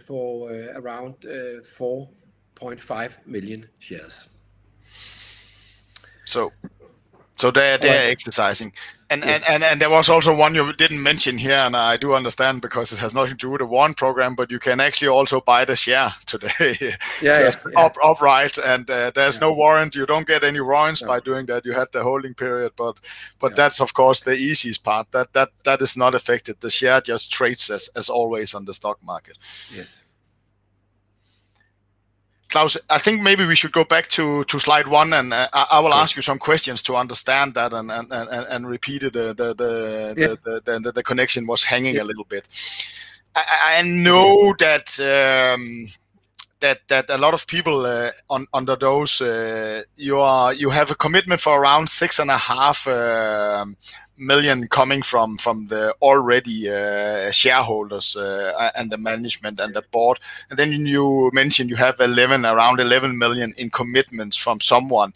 for 0.05 0.51
around 0.75 1.15
4.5 1.21 3.11
million 3.25 3.69
shares. 3.79 4.27
So 7.37 7.51
they're 7.51 7.77
exercising. 8.11 8.73
and 9.09 9.23
and 9.23 9.63
and 9.63 9.79
There 9.79 9.89
was 9.89 10.09
also 10.09 10.35
one 10.35 10.55
you 10.55 10.73
didn't 10.73 11.01
mention 11.03 11.37
here, 11.37 11.65
and 11.65 11.75
I 11.75 11.95
do 11.97 12.13
understand 12.15 12.61
because 12.61 12.91
it 12.91 12.99
has 12.99 13.13
nothing 13.13 13.37
to 13.37 13.47
do 13.47 13.51
with 13.51 13.59
the 13.59 13.65
warrant 13.65 13.95
program, 13.97 14.35
but 14.35 14.51
you 14.51 14.59
can 14.59 14.79
actually 14.79 15.07
also 15.09 15.39
buy 15.41 15.65
the 15.65 15.75
share 15.75 16.13
today. 16.25 16.75
Yeah. 17.21 17.39
Just 17.43 17.59
outright, 18.03 18.57
and 18.57 18.89
uh, 18.89 19.11
there's 19.15 19.39
no 19.41 19.53
warrant. 19.53 19.95
You 19.95 20.05
don't 20.05 20.27
get 20.27 20.43
any 20.43 20.59
warrants 20.61 21.01
by 21.01 21.19
doing 21.19 21.45
that. 21.47 21.65
You 21.65 21.73
had 21.73 21.91
the 21.91 22.03
holding 22.03 22.33
period, 22.33 22.71
but 22.75 22.99
but 23.39 23.55
that's 23.55 23.81
of 23.81 23.93
course 23.93 24.21
the 24.21 24.33
easiest 24.35 24.83
part. 24.83 25.11
That 25.11 25.33
that 25.33 25.49
That 25.63 25.81
is 25.81 25.95
not 25.95 26.15
affected. 26.15 26.59
The 26.59 26.69
share 26.69 27.01
just 27.01 27.31
trades 27.31 27.69
as 27.69 28.09
always 28.09 28.53
on 28.55 28.65
the 28.65 28.73
stock 28.73 28.97
market. 29.03 29.37
Yes. 29.75 30.06
Claus, 32.49 32.77
I 32.89 32.97
think 32.97 33.21
maybe 33.21 33.45
we 33.45 33.55
should 33.55 33.73
go 33.73 33.83
back 33.83 34.07
to 34.09 34.43
to 34.45 34.59
slide 34.59 34.87
one, 34.87 35.13
and 35.13 35.33
uh, 35.33 35.47
I 35.51 35.79
will 35.79 35.93
ask 35.93 36.15
you 36.15 36.21
some 36.21 36.39
questions 36.39 36.81
to 36.83 36.95
understand 36.95 37.53
that 37.55 37.73
and 37.73 37.91
and 37.91 38.11
and, 38.11 38.29
and 38.29 38.67
repeat 38.67 39.03
it. 39.03 39.13
The 39.13 41.03
connection 41.05 41.45
was 41.45 41.63
hanging 41.63 41.99
a 41.99 42.03
little 42.03 42.25
bit. 42.25 42.47
I 43.35 43.81
know 43.83 44.55
that 44.59 44.99
um, 44.99 45.89
a 46.61 47.17
lot 47.17 47.33
of 47.33 47.47
people 47.47 47.85
uh, 47.85 48.11
under 48.53 48.75
those, 48.75 49.21
uh, 49.21 49.83
you 49.95 50.19
are 50.19 50.53
you 50.53 50.69
have 50.69 50.91
a 50.91 50.95
commitment 50.95 51.41
for 51.41 51.59
around 51.59 51.87
6.5 51.87 52.87
uh, 52.87 53.65
million 54.17 54.67
coming 54.67 55.01
from 55.01 55.37
from 55.37 55.67
the 55.67 55.93
already 56.01 56.65
shareholders 57.31 58.15
and 58.75 58.91
the 58.91 58.97
management 58.97 59.59
and 59.59 59.75
the 59.75 59.83
board. 59.91 60.19
And 60.49 60.57
then 60.57 60.71
you 60.71 61.29
mentioned 61.33 61.69
you 61.69 61.75
have 61.75 61.99
11 61.99 62.45
around 62.45 62.79
11 62.79 63.17
million 63.17 63.53
in 63.57 63.69
commitments 63.69 64.37
from 64.37 64.59
someone. 64.59 65.13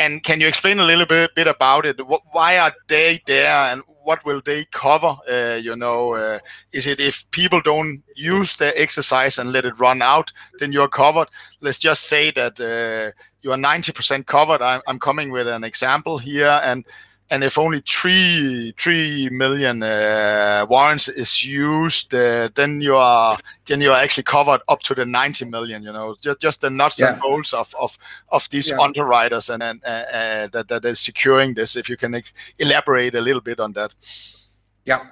And 0.00 0.22
can 0.22 0.40
you 0.40 0.46
explain 0.46 0.78
a 0.78 0.84
little 0.84 1.06
bit 1.06 1.48
about 1.48 1.84
it? 1.84 1.98
Why 2.30 2.58
are 2.58 2.72
they 2.86 3.20
there, 3.26 3.72
and 3.72 3.82
what 4.08 4.24
will 4.24 4.40
they 4.42 4.64
cover? 4.72 5.14
Uh, 5.30 5.60
you 5.60 5.76
know, 5.76 6.14
uh, 6.14 6.38
is 6.72 6.86
it 6.86 6.98
if 6.98 7.30
people 7.30 7.60
don't 7.60 8.02
use 8.16 8.56
the 8.56 8.72
exercise 8.80 9.38
and 9.38 9.52
let 9.52 9.66
it 9.66 9.78
run 9.78 10.00
out, 10.00 10.32
then 10.58 10.72
you're 10.72 10.88
covered? 10.88 11.28
Let's 11.60 11.78
just 11.78 12.04
say 12.04 12.30
that 12.30 12.58
uh, 12.58 13.12
you 13.42 13.52
are 13.52 13.58
90% 13.58 14.24
covered. 14.24 14.62
I'm 14.62 14.98
coming 14.98 15.30
with 15.30 15.46
an 15.46 15.62
example 15.62 16.16
here, 16.16 16.58
if 17.30 17.58
only 17.58 17.82
three 17.86 18.72
3 18.78 19.28
million 19.30 19.82
uh, 19.82 20.64
warrants 20.68 21.08
is 21.08 21.44
used, 21.44 22.14
uh, 22.14 22.48
then 22.54 22.80
you 22.80 22.96
are 22.96 23.38
then 23.66 23.80
you 23.80 23.92
are 23.92 24.02
actually 24.02 24.22
covered 24.22 24.60
up 24.68 24.80
to 24.80 24.94
the 24.94 25.04
90 25.04 25.44
million. 25.44 25.82
You 25.82 25.92
know, 25.92 26.16
Just 26.20 26.40
just 26.40 26.60
the 26.62 26.70
nuts 26.70 27.00
and 27.02 27.20
bolts 27.20 27.52
of 27.52 27.74
of 27.78 27.98
of 28.30 28.48
these 28.48 28.72
underwriters 28.72 29.50
and 29.50 29.62
and 29.62 29.82
uh, 29.84 30.48
that 30.52 30.68
that 30.68 30.84
is 30.84 31.00
securing 31.00 31.54
this, 31.54 31.76
if 31.76 31.88
you 31.90 31.96
can 31.96 32.22
elaborate 32.58 33.14
a 33.14 33.20
little 33.20 33.42
bit 33.42 33.60
on 33.60 33.72
that. 33.72 33.94
Yeah. 34.86 35.06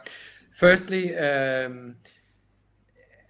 Firstly, 0.51 1.15
um, 1.19 1.97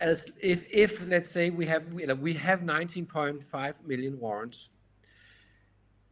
as 0.01 0.31
if 0.41 0.65
if 0.71 1.05
let's 1.09 1.31
say 1.31 1.51
we 1.51 1.67
have 1.67 1.93
we 1.93 2.35
have 2.35 2.61
19.5 2.61 3.75
million 3.85 4.21
warrants, 4.21 4.71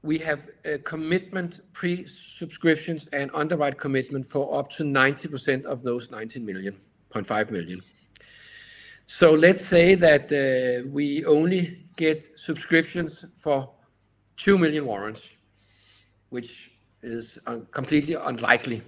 we 0.04 0.18
have 0.18 0.50
a 0.66 0.76
commitment 0.76 1.60
pre-subscriptions 1.72 3.08
and 3.14 3.30
underwrite 3.32 3.78
commitment 3.78 4.28
for 4.30 4.54
up 4.54 4.70
to 4.70 4.84
90% 4.84 5.64
of 5.64 5.82
those 5.82 6.08
19.5 6.08 7.50
million. 7.50 7.82
Let's 9.22 9.64
say 9.64 9.94
that 9.94 10.24
uh, 10.30 10.86
we 10.90 11.24
only 11.24 11.86
get 11.96 12.38
subscriptions 12.38 13.24
for 13.38 13.70
2 14.36 14.58
million 14.58 14.84
warrants, 14.84 15.22
which 16.28 16.72
is 17.02 17.38
completely 17.70 18.14
unlikely. 18.14 18.82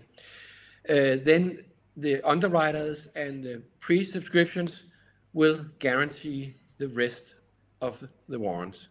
Uh, 0.86 1.16
then 1.24 1.60
the 1.96 2.20
underwriters 2.28 3.08
and 3.16 3.42
the 3.42 3.62
pre-subscriptions 3.80 4.84
will 5.32 5.64
guarantee 5.78 6.56
the 6.76 6.88
rest 6.88 7.36
of 7.80 8.06
the 8.28 8.38
warrants. 8.38 8.88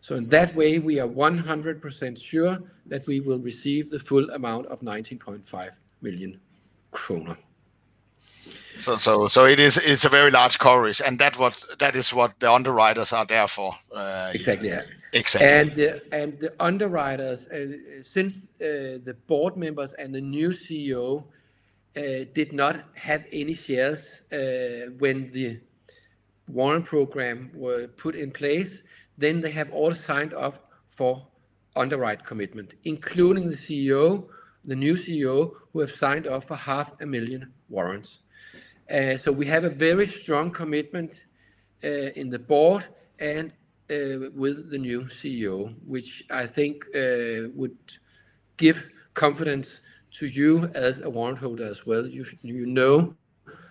So 0.00 0.14
in 0.14 0.28
that 0.28 0.54
way, 0.54 0.78
we 0.78 1.00
are 1.00 1.08
100% 1.08 2.22
sure 2.22 2.58
that 2.86 3.06
we 3.06 3.20
will 3.20 3.38
receive 3.40 3.90
the 3.90 3.98
full 3.98 4.30
amount 4.30 4.66
of 4.66 4.80
19.5 4.80 5.70
million 6.02 6.40
kroner. 6.90 7.36
So, 8.78 8.96
so, 8.96 9.26
so 9.26 9.44
it 9.44 9.58
is. 9.58 9.76
It's 9.76 10.04
a 10.04 10.08
very 10.08 10.30
large 10.30 10.58
coverage, 10.58 11.02
and 11.04 11.18
that 11.18 11.36
what 11.36 11.64
that 11.80 11.96
is 11.96 12.14
what 12.14 12.38
the 12.38 12.50
underwriters 12.50 13.12
are 13.12 13.26
there 13.26 13.48
for. 13.48 13.74
Uh, 13.92 14.30
exactly. 14.32 14.68
Yeah. 14.68 14.82
Exactly. 15.12 15.48
And 15.48 15.74
the, 15.74 16.02
and 16.12 16.38
the 16.38 16.54
underwriters, 16.60 17.46
uh, 17.48 18.02
since 18.02 18.42
uh, 18.60 19.02
the 19.04 19.16
board 19.26 19.56
members 19.56 19.94
and 19.94 20.14
the 20.14 20.20
new 20.20 20.50
CEO 20.50 21.24
did 21.94 22.52
not 22.52 22.76
have 22.94 23.26
any 23.32 23.54
shares 23.54 24.22
when 24.98 25.28
the 25.30 25.58
warrant 26.46 26.84
program 26.84 27.50
were 27.54 27.88
put 27.88 28.14
in 28.14 28.30
place, 28.30 28.82
then 29.18 29.40
they 29.40 29.50
have 29.50 29.70
all 29.72 29.92
signed 29.92 30.32
up 30.32 30.70
for 30.88 31.26
underwrite 31.76 32.24
commitment, 32.24 32.74
including 32.84 33.48
the 33.48 33.56
CEO, 33.56 34.26
the 34.64 34.76
new 34.76 34.96
CEO, 34.96 35.52
who 35.72 35.80
have 35.80 35.90
signed 35.90 36.26
up 36.26 36.44
for 36.44 36.56
half 36.56 36.92
a 37.00 37.06
million 37.06 37.52
warrants. 37.68 38.20
Uh, 38.90 39.16
so 39.18 39.30
we 39.30 39.44
have 39.44 39.64
a 39.64 39.70
very 39.70 40.08
strong 40.08 40.50
commitment 40.50 41.26
uh, 41.84 42.10
in 42.16 42.30
the 42.30 42.38
board 42.38 42.84
and 43.18 43.52
uh, 43.90 44.30
with 44.34 44.70
the 44.70 44.78
new 44.78 45.02
CEO, 45.02 45.74
which 45.86 46.24
I 46.30 46.46
think 46.46 46.84
would 47.54 47.76
give 48.56 48.88
confidence 49.14 49.80
to 50.18 50.26
you 50.26 50.70
as 50.74 51.02
a 51.02 51.10
warrant 51.10 51.38
holder 51.38 51.64
as 51.64 51.84
well. 51.86 52.06
You 52.06 52.24
you 52.42 52.66
know 52.66 53.14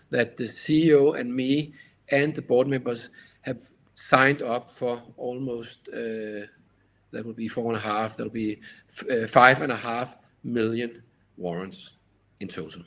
that 0.09 0.37
the 0.37 0.45
CEO 0.45 1.19
and 1.19 1.33
me 1.33 1.73
and 2.09 2.33
the 2.35 2.41
board 2.41 2.67
members 2.67 3.09
have 3.41 3.59
signed 3.97 4.41
up 4.41 4.71
for 4.71 5.01
almost, 5.17 5.89
uh, 5.89 6.45
that 7.11 7.25
will 7.25 7.33
be 7.33 7.49
4.5, 7.49 8.15
that'll 8.15 8.31
be 8.31 8.61
5.5 8.93 9.85
uh, 9.85 10.07
million 10.43 11.03
warrants 11.35 11.93
in 12.39 12.47
total. 12.47 12.83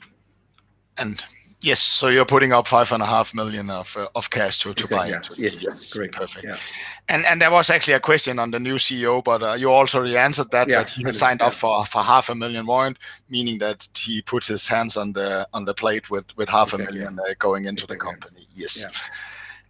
And 0.97 1.23
Yes. 1.63 1.79
So 1.79 2.07
you're 2.07 2.25
putting 2.25 2.53
up 2.53 2.67
5.5 2.67 3.35
million 3.35 3.69
uh, 3.69 3.83
of 4.15 4.29
cash 4.31 4.57
to 4.59 4.87
buy 4.87 5.07
into 5.07 5.33
it. 5.33 5.61
Yes. 5.61 5.93
Correct. 5.93 6.15
Perfect. 6.15 6.59
And 7.07 7.23
and 7.25 7.39
there 7.39 7.51
was 7.51 7.69
actually 7.69 7.93
a 7.93 7.99
question 7.99 8.39
on 8.39 8.49
the 8.49 8.59
new 8.59 8.75
CEO, 8.75 9.23
but 9.23 9.59
you 9.59 9.69
also 9.69 10.03
answered 10.03 10.49
that 10.51 10.67
that 10.69 10.89
he 10.89 11.09
signed 11.11 11.41
up 11.41 11.53
for 11.53 11.85
half 11.85 12.29
a 12.29 12.35
million 12.35 12.65
warrant, 12.65 12.97
meaning 13.29 13.59
that 13.59 13.87
he 13.95 14.23
puts 14.23 14.47
his 14.47 14.67
hands 14.67 14.97
on 14.97 15.13
the 15.13 15.47
on 15.53 15.65
the 15.65 15.73
plate 15.73 16.09
with 16.09 16.25
with 16.35 16.49
half 16.49 16.73
a 16.73 16.79
million 16.79 17.19
going 17.37 17.65
into 17.65 17.85
the 17.85 17.95
company. 17.95 18.47
Yes. 18.55 18.83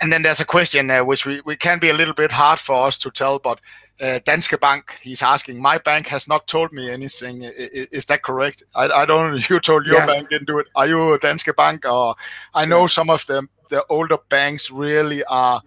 And 0.02 0.12
then 0.12 0.24
there's 0.24 0.40
a 0.40 0.46
question 0.46 0.88
there, 0.88 1.06
which 1.06 1.26
we 1.26 1.42
we 1.46 1.56
can 1.56 1.80
be 1.80 1.90
a 1.90 1.94
little 1.94 2.14
bit 2.14 2.32
hard 2.32 2.60
for 2.60 2.88
us 2.88 2.98
to 3.00 3.12
tell, 3.12 3.40
but 3.40 3.62
uh, 4.02 4.20
Danske 4.26 4.60
Bank, 4.60 4.98
he's 5.00 5.22
asking, 5.22 5.62
my 5.62 5.78
bank 5.78 6.08
has 6.08 6.28
not 6.28 6.48
told 6.48 6.74
me 6.74 6.90
anything. 6.90 7.44
Is 7.44 8.06
that 8.06 8.24
correct? 8.24 8.64
I 8.76 9.06
don't. 9.06 9.38
You 9.50 9.60
told 9.60 9.86
your 9.86 10.06
bank 10.08 10.30
didn't 10.30 10.48
do 10.48 10.60
it. 10.60 10.68
Are 10.76 10.88
you 10.88 11.14
a 11.14 11.20
Danske 11.20 11.56
Bank? 11.56 11.86
Or 11.86 12.16
I 12.54 12.66
know 12.66 12.88
some 12.88 13.10
of 13.10 13.26
the 13.28 13.48
older 13.90 14.18
banks 14.30 14.72
really 14.72 15.24
are 15.26 15.62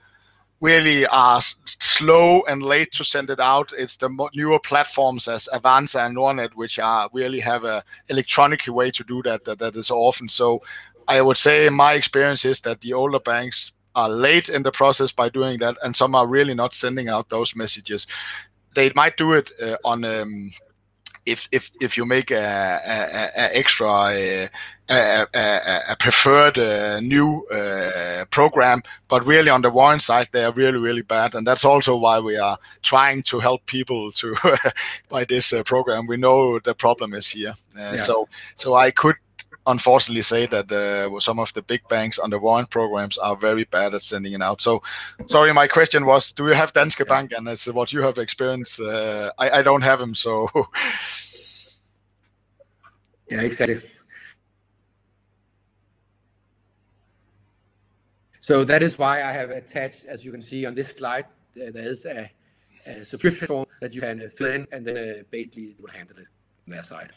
really 0.60 1.06
are 1.06 1.40
slow 1.66 2.42
and 2.48 2.62
late 2.62 2.90
to 2.92 3.04
send 3.04 3.28
it 3.30 3.38
out. 3.38 3.72
It's 3.76 3.96
the 3.98 4.08
newer 4.34 4.58
platforms 4.58 5.28
as 5.28 5.48
Avanza 5.52 6.06
and 6.06 6.16
Nordnet, 6.16 6.54
which 6.54 6.78
are 6.78 7.08
really 7.12 7.40
have 7.40 7.64
an 7.64 7.82
electronic 8.08 8.66
way 8.66 8.90
to 8.90 9.04
do 9.04 9.22
that 9.22 9.44
that 9.44 9.76
is 9.76 9.90
often. 9.90 10.28
So 10.28 10.62
I 11.06 11.20
would 11.20 11.36
say 11.36 11.68
my 11.68 11.92
experience 11.92 12.46
is 12.46 12.60
that 12.60 12.80
the 12.80 12.94
older 12.94 13.20
banks 13.20 13.73
are 13.94 14.08
late 14.08 14.48
in 14.48 14.62
the 14.62 14.72
process 14.72 15.12
by 15.12 15.28
doing 15.28 15.58
that, 15.58 15.76
and 15.82 15.94
some 15.94 16.14
are 16.14 16.26
really 16.26 16.54
not 16.54 16.74
sending 16.74 17.08
out 17.08 17.28
those 17.28 17.56
messages. 17.56 18.06
They 18.74 18.90
might 18.94 19.16
do 19.16 19.32
it 19.32 19.50
uh, 19.62 19.76
on 19.84 20.04
um, 20.04 20.50
if 21.26 21.48
if 21.52 21.70
if 21.80 21.96
you 21.96 22.04
make 22.04 22.30
a, 22.30 22.80
a, 22.86 23.40
a 23.40 23.56
extra 23.56 23.86
a, 23.88 24.50
a 24.90 25.96
preferred 25.98 26.58
uh, 26.58 27.00
new 27.00 27.46
uh, 27.46 28.24
program, 28.26 28.82
but 29.08 29.24
really 29.24 29.48
on 29.48 29.62
the 29.62 29.70
warrant 29.70 30.02
side 30.02 30.28
they 30.32 30.44
are 30.44 30.52
really 30.52 30.78
really 30.78 31.02
bad, 31.02 31.34
and 31.34 31.46
that's 31.46 31.64
also 31.64 31.96
why 31.96 32.18
we 32.18 32.36
are 32.36 32.58
trying 32.82 33.22
to 33.22 33.40
help 33.40 33.64
people 33.66 34.12
to 34.12 34.34
buy 35.08 35.24
this 35.24 35.52
uh, 35.52 35.62
program. 35.62 36.06
We 36.06 36.16
know 36.16 36.58
the 36.58 36.74
problem 36.74 37.14
is 37.14 37.28
here, 37.28 37.54
uh, 37.76 37.92
yeah. 37.92 37.96
so 37.96 38.28
so 38.56 38.74
I 38.74 38.90
could 38.90 39.16
unfortunately 39.66 40.22
say 40.22 40.46
that 40.46 40.70
uh, 40.70 41.18
some 41.20 41.38
of 41.38 41.52
the 41.54 41.62
big 41.62 41.86
banks 41.88 42.18
on 42.18 42.30
the 42.30 42.38
warrant 42.38 42.70
programs 42.70 43.18
are 43.18 43.36
very 43.36 43.64
bad 43.64 43.94
at 43.94 44.02
sending 44.02 44.32
it 44.32 44.42
out. 44.42 44.62
So, 44.62 44.82
sorry, 45.26 45.52
my 45.52 45.66
question 45.66 46.04
was, 46.06 46.32
do 46.32 46.46
you 46.46 46.54
have 46.54 46.72
Danske 46.72 47.06
Bank? 47.06 47.32
And 47.36 47.46
that's 47.46 47.66
what 47.66 47.92
you 47.92 48.02
have 48.02 48.18
experienced. 48.18 48.80
Uh, 48.80 49.32
I, 49.38 49.50
I 49.50 49.62
don't 49.62 49.82
have 49.82 49.98
them, 49.98 50.14
so. 50.14 50.48
yeah, 53.30 53.42
exactly. 53.42 53.82
So 58.40 58.62
that 58.64 58.82
is 58.82 58.98
why 58.98 59.22
I 59.22 59.32
have 59.32 59.48
attached, 59.48 60.04
as 60.04 60.22
you 60.22 60.30
can 60.30 60.42
see 60.42 60.66
on 60.66 60.74
this 60.74 60.92
slide, 60.92 61.24
uh, 61.56 61.70
there 61.72 61.86
is 61.86 62.04
a, 62.04 62.30
a, 62.84 63.02
subscription 63.06 63.46
form 63.46 63.66
that 63.80 63.94
you 63.94 64.02
can 64.02 64.28
fill 64.36 64.52
in, 64.52 64.66
and 64.70 64.86
then 64.86 64.98
uh, 64.98 65.22
basically 65.30 65.68
it 65.68 65.80
will 65.80 65.88
handle 65.90 66.18
it 66.18 66.26
from 66.62 66.74
their 66.74 66.84
side. 66.84 67.10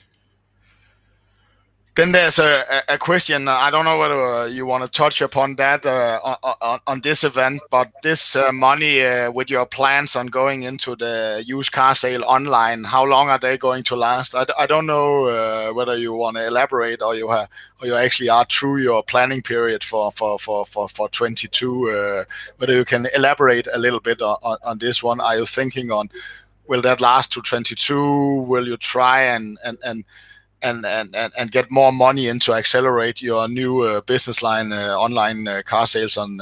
Then 1.98 2.12
there's 2.12 2.38
a, 2.38 2.84
a 2.88 3.00
question. 3.00 3.48
I 3.48 3.72
don't 3.72 3.84
know 3.84 3.98
whether 3.98 4.24
uh, 4.24 4.46
you 4.46 4.68
want 4.68 4.84
to 4.84 4.90
touch 4.90 5.20
upon 5.20 5.56
that 5.56 5.84
uh, 5.84 6.20
on, 6.62 6.80
on, 6.86 7.02
this 7.02 7.24
event, 7.24 7.64
but 7.72 7.92
this 8.04 8.36
uh, 8.36 8.52
money 8.52 9.04
uh, 9.04 9.32
with 9.32 9.50
your 9.50 9.66
plans 9.66 10.16
on 10.16 10.28
going 10.28 10.62
into 10.62 10.96
the 10.96 11.44
used 11.44 11.72
car 11.72 11.96
sale 11.96 12.24
online, 12.26 12.84
how 12.84 13.04
long 13.04 13.30
are 13.30 13.40
they 13.40 13.58
going 13.58 13.82
to 13.86 13.96
last? 13.96 14.36
I, 14.36 14.46
I 14.60 14.68
don't 14.68 14.86
know 14.86 15.26
uh, 15.26 15.74
whether 15.74 15.98
you 15.98 16.14
want 16.14 16.38
to 16.38 16.46
elaborate 16.46 17.02
or 17.02 17.16
you 17.16 17.30
have, 17.30 17.50
or 17.82 17.88
you 17.88 17.96
actually 17.96 18.30
are 18.30 18.46
through 18.46 18.78
your 18.78 19.02
planning 19.02 19.42
period 19.42 19.84
for 19.84 20.12
for 20.12 20.38
for 20.38 20.68
for, 20.68 20.88
for 20.88 21.10
22. 21.10 21.90
Uh, 21.90 22.26
whether 22.58 22.74
you 22.74 22.86
can 22.86 23.08
elaborate 23.16 23.68
a 23.74 23.80
little 23.80 24.02
bit 24.02 24.22
on, 24.22 24.58
on 24.64 24.78
this 24.78 25.02
one. 25.02 25.20
Are 25.20 25.36
you 25.36 25.48
thinking 25.48 25.90
on 25.90 26.12
will 26.68 26.84
that 26.84 27.02
last 27.02 27.34
to 27.34 27.42
22? 27.42 28.42
Will 28.42 28.68
you 28.68 28.78
try 28.78 29.24
and 29.24 29.58
and 29.64 29.80
and 29.84 30.06
and, 30.62 30.86
and, 30.86 31.16
and 31.16 31.52
get 31.52 31.70
more 31.72 31.92
money 31.92 32.28
in 32.28 32.40
to 32.40 32.54
accelerate 32.54 33.22
your 33.22 33.48
new 33.48 33.82
uh, 33.82 34.02
business 34.02 34.42
line, 34.42 34.72
uh, 34.74 34.96
online 34.98 35.48
uh, 35.48 35.62
car 35.66 35.86
sales 35.86 36.18
on 36.18 36.38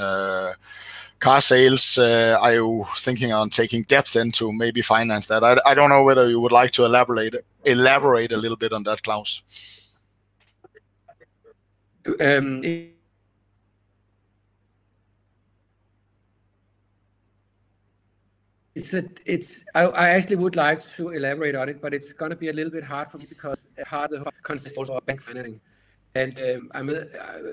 car 1.19 1.41
sales. 1.41 1.97
Are 1.97 2.53
you 2.53 2.85
thinking 2.97 3.33
on 3.33 3.49
taking 3.49 3.83
depth 3.83 4.15
into 4.15 4.51
maybe 4.51 4.81
finance 4.81 5.27
that? 5.27 5.43
I, 5.43 5.73
don't 5.73 5.89
know 5.89 6.03
whether 6.03 6.29
you 6.29 6.39
would 6.39 6.51
like 6.51 6.71
to 6.73 6.85
elaborate 6.85 7.35
elaborate 7.65 8.31
a 8.31 8.37
little 8.37 8.57
bit 8.57 8.73
on 8.73 8.83
that, 8.83 9.01
Claus. 9.03 9.41
Um, 12.19 12.61
It's 18.75 18.93
a, 18.93 19.05
it's. 19.25 19.63
I, 19.73 19.83
I, 19.83 20.09
actually 20.09 20.35
would 20.35 20.57
like 20.57 20.83
to 20.97 21.09
elaborate 21.09 21.55
on 21.55 21.69
it, 21.69 21.81
but 21.81 21.93
it's 21.93 22.11
going 22.11 22.31
to 22.31 22.35
be 22.35 22.49
a 22.49 22.53
little 22.53 22.71
bit 22.71 22.83
hard 22.83 23.07
for 23.07 23.17
me 23.17 23.25
because 23.25 23.65
hard 23.87 24.11
the 24.11 24.29
concept 24.43 24.75
also 24.75 24.97
of 24.97 25.05
bank 25.05 25.21
financing, 25.21 25.61
and 26.13 26.37
um, 26.39 26.71
I'm. 26.73 26.89
A, 26.89 27.05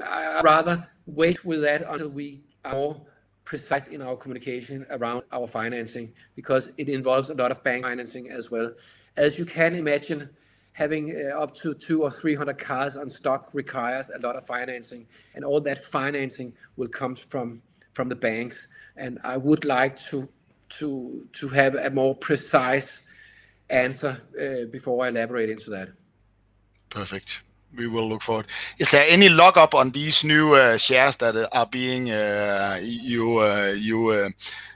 I, 0.04 0.38
I'd 0.38 0.44
rather 0.44 0.88
wait 1.06 1.44
with 1.44 1.62
that 1.62 1.82
until 1.88 2.08
we 2.08 2.42
are 2.64 2.72
more 2.72 3.06
precise 3.44 3.86
in 3.86 4.02
our 4.02 4.16
communication 4.16 4.84
around 4.90 5.22
our 5.30 5.46
financing 5.46 6.12
because 6.34 6.72
it 6.76 6.88
involves 6.88 7.30
a 7.30 7.34
lot 7.34 7.52
of 7.52 7.62
bank 7.62 7.84
financing 7.84 8.28
as 8.28 8.50
well. 8.50 8.72
As 9.16 9.38
you 9.38 9.44
can 9.44 9.76
imagine, 9.76 10.28
having 10.72 11.14
uh, 11.14 11.38
up 11.38 11.54
to 11.56 11.74
two 11.74 12.02
or 12.02 12.10
three 12.10 12.34
hundred 12.34 12.58
cars 12.58 12.96
on 12.96 13.08
stock 13.08 13.50
requires 13.52 14.10
a 14.10 14.18
lot 14.18 14.34
of 14.34 14.44
financing, 14.44 15.06
and 15.36 15.44
all 15.44 15.60
that 15.60 15.84
financing 15.84 16.52
will 16.76 16.88
come 16.88 17.14
from 17.14 17.62
from 17.92 18.08
the 18.08 18.16
banks. 18.16 18.66
And 18.96 19.20
I 19.22 19.36
would 19.36 19.64
like 19.64 19.98
to 20.10 20.28
to 20.78 21.48
have 21.48 21.74
a 21.74 21.90
more 21.90 22.14
precise 22.14 23.02
answer 23.72 24.20
uh, 24.40 24.70
before 24.70 25.04
I 25.04 25.08
elaborate 25.08 25.50
into 25.50 25.70
that. 25.70 25.88
Perfect. 26.90 27.40
We 27.74 27.86
will 27.86 28.08
look 28.08 28.20
forward. 28.20 28.46
Is 28.78 28.90
there 28.90 29.06
any 29.08 29.30
lockup 29.30 29.74
on 29.74 29.90
these 29.90 30.24
new 30.24 30.54
uh, 30.54 30.76
shares 30.76 31.16
that 31.16 31.48
are 31.52 31.66
being 31.66 32.10
uh, 32.10 32.78
you 32.82 33.42
you 33.72 34.08
uh, 34.10 34.28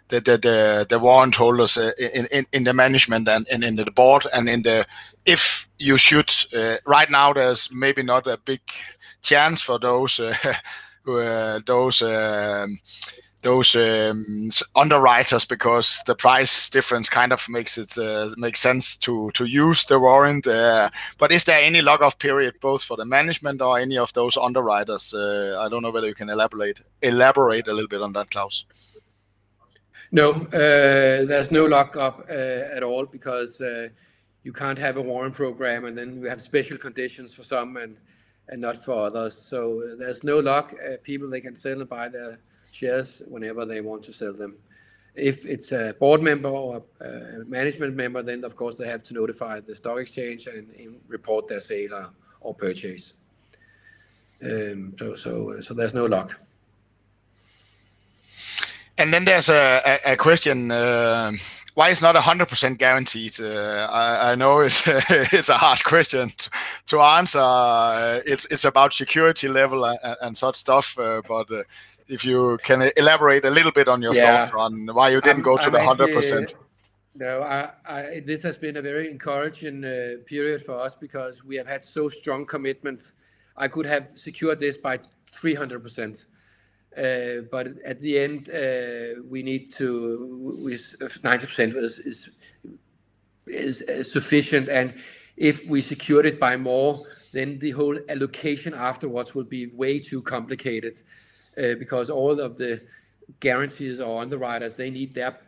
the, 0.09 0.99
warrant 1.01 1.35
holders 1.35 1.77
in, 1.77 2.65
the 2.65 2.73
management 2.73 3.29
and, 3.29 3.47
in 3.51 3.77
the 3.77 3.91
board 3.91 4.27
and 4.33 4.49
in 4.49 4.63
the 4.63 4.87
if 5.27 5.69
you 5.79 5.99
should 5.99 6.33
right 6.87 7.11
now 7.11 7.35
there's 7.35 7.69
maybe 7.71 8.03
not 8.03 8.27
a 8.27 8.39
big 8.39 8.61
chance 9.21 9.61
for 9.61 9.79
those 9.79 10.19
those 11.05 12.03
those 13.43 13.77
um, 13.77 14.51
underwriters 14.75 15.45
because 15.45 16.03
the 16.07 16.15
price 16.15 16.69
difference 16.71 17.09
kind 17.09 17.33
of 17.33 17.47
makes 17.49 17.79
it 17.79 17.97
uh, 17.99 18.31
makes 18.37 18.61
sense 18.61 18.97
to 18.97 19.31
to 19.33 19.45
use 19.45 19.85
the 19.85 19.99
warrant. 19.99 20.47
Uh, 20.47 20.91
but 21.19 21.33
is 21.33 21.45
there 21.45 21.59
any 21.59 21.83
lock-off 21.83 22.19
period 22.19 22.55
both 22.61 22.83
for 22.83 22.97
the 22.97 23.05
management 23.05 23.61
or 23.61 23.79
any 23.79 23.99
of 23.99 24.13
those 24.15 24.37
underwriters? 24.37 25.15
Uh, 25.15 25.57
I 25.61 25.69
don't 25.69 25.83
know 25.83 25.91
whether 25.91 26.09
you 26.09 26.15
can 26.15 26.31
elaborate 26.31 26.81
elaborate 27.03 27.69
a 27.69 27.73
little 27.73 27.89
bit 27.89 28.03
on 28.03 28.13
that, 28.15 28.31
Klaus. 28.31 28.65
No, 30.13 30.33
there's 30.33 31.51
no 31.51 31.67
lockup 31.67 32.29
at 32.31 32.83
all 32.83 33.07
because 33.07 33.61
you 34.43 34.53
can't 34.53 34.79
have 34.79 34.97
a 34.97 35.03
warrant 35.03 35.35
program 35.35 35.85
and 35.85 35.99
then 35.99 36.21
you 36.21 36.29
have 36.29 36.41
special 36.41 36.79
conditions 36.79 37.35
for 37.35 37.43
some 37.43 37.77
and 37.77 37.97
and 38.49 38.61
not 38.61 38.85
for 38.85 39.07
others. 39.07 39.35
So 39.35 39.97
there's 39.99 40.23
no 40.23 40.39
lock. 40.39 40.75
People, 41.03 41.29
they 41.29 41.41
can 41.41 41.57
sell 41.57 41.81
and 41.81 41.89
buy 41.89 42.09
their 42.09 42.39
shares 42.77 43.23
whenever 43.29 43.65
they 43.65 43.81
want 43.81 44.03
to 44.05 44.13
sell 44.13 44.33
them. 44.33 44.57
If 45.15 45.47
it's 45.47 45.73
a 45.73 45.95
board 45.99 46.21
member 46.23 46.51
or 46.51 46.83
a 47.01 47.45
management 47.47 47.97
member, 47.97 48.23
then 48.23 48.45
of 48.45 48.55
course 48.55 48.77
they 48.77 48.87
have 48.87 49.03
to 49.05 49.15
notify 49.15 49.61
the 49.61 49.75
stock 49.75 49.99
exchange 49.99 50.47
and 50.47 50.69
report 51.09 51.49
their 51.49 51.61
sale 51.61 52.13
or 52.41 52.55
purchase. 52.55 53.15
Um, 54.45 54.95
so 55.17 55.75
there's 55.75 55.95
no 55.95 56.05
lock. 56.07 56.39
And 58.99 59.13
then 59.13 59.25
there's 59.25 59.49
a 59.49 60.17
question, 60.19 60.71
um, 60.71 61.39
why 61.75 61.91
is 61.91 62.01
not 62.01 62.15
100% 62.15 62.79
guaranteed? 62.79 63.39
Uh, 63.39 63.87
I 63.91 64.35
know 64.35 64.61
it's 64.61 65.49
a 65.51 65.59
hard 65.59 65.85
question 65.85 66.31
to 66.87 67.01
answer. 67.01 68.23
It's 68.25 68.65
about 68.65 68.95
security 68.95 69.49
level 69.49 69.85
and 70.23 70.37
such 70.37 70.57
stuff, 70.57 70.99
uh, 70.99 71.21
but 71.29 71.51
uh, 71.51 71.63
if 72.09 72.25
you 72.25 72.59
can 72.63 72.91
elaborate 72.97 73.45
a 73.45 73.51
little 73.51 73.73
bit 73.73 73.89
on 73.89 74.01
your 74.03 74.15
thoughts 74.15 74.53
on 74.53 74.87
why 74.93 75.09
you 75.11 75.21
didn't 75.21 75.43
go 75.43 75.57
to 75.57 75.71
the 75.71 75.79
100%. 75.79 76.55
No, 77.19 77.71
this 78.25 78.43
has 78.43 78.59
been 78.59 78.77
a 78.77 78.83
very 78.83 79.11
encouraging 79.11 79.85
uh, 79.85 80.17
period 80.27 80.65
for 80.65 80.79
us 80.79 80.95
because 80.95 81.43
we 81.43 81.57
have 81.57 81.67
had 81.67 81.83
so 81.83 82.09
strong 82.09 82.45
commitment. 82.45 83.13
I 83.57 83.69
could 83.69 83.87
have 83.87 84.11
secured 84.15 84.61
this 84.61 84.77
by 84.77 84.99
300%. 85.33 86.27
Uh, 86.97 87.43
but 87.51 87.69
at 87.85 88.01
the 88.01 88.19
end, 88.19 88.49
uh, 88.51 89.21
we 89.29 89.43
need 89.43 89.73
to, 89.75 90.59
90% 90.63 92.31
is 93.47 94.11
sufficient. 94.11 94.69
And 94.69 94.95
if 95.37 95.67
we 95.67 95.81
secured 95.81 96.27
it 96.27 96.39
by 96.39 96.57
more, 96.57 97.07
then 97.33 97.59
the 97.59 97.71
whole 97.73 97.99
allocation 98.09 98.75
afterwards 98.75 99.35
will 99.35 99.45
be 99.45 99.67
way 99.69 99.99
too 99.99 100.23
complicated 100.23 101.03
Uh, 101.57 101.75
because 101.79 102.11
all 102.11 102.39
of 102.41 102.57
the 102.57 102.83
guarantees 103.41 104.01
or 104.01 104.21
underwriters, 104.21 104.75
they 104.75 104.91
need 104.91 105.15
their 105.15 105.39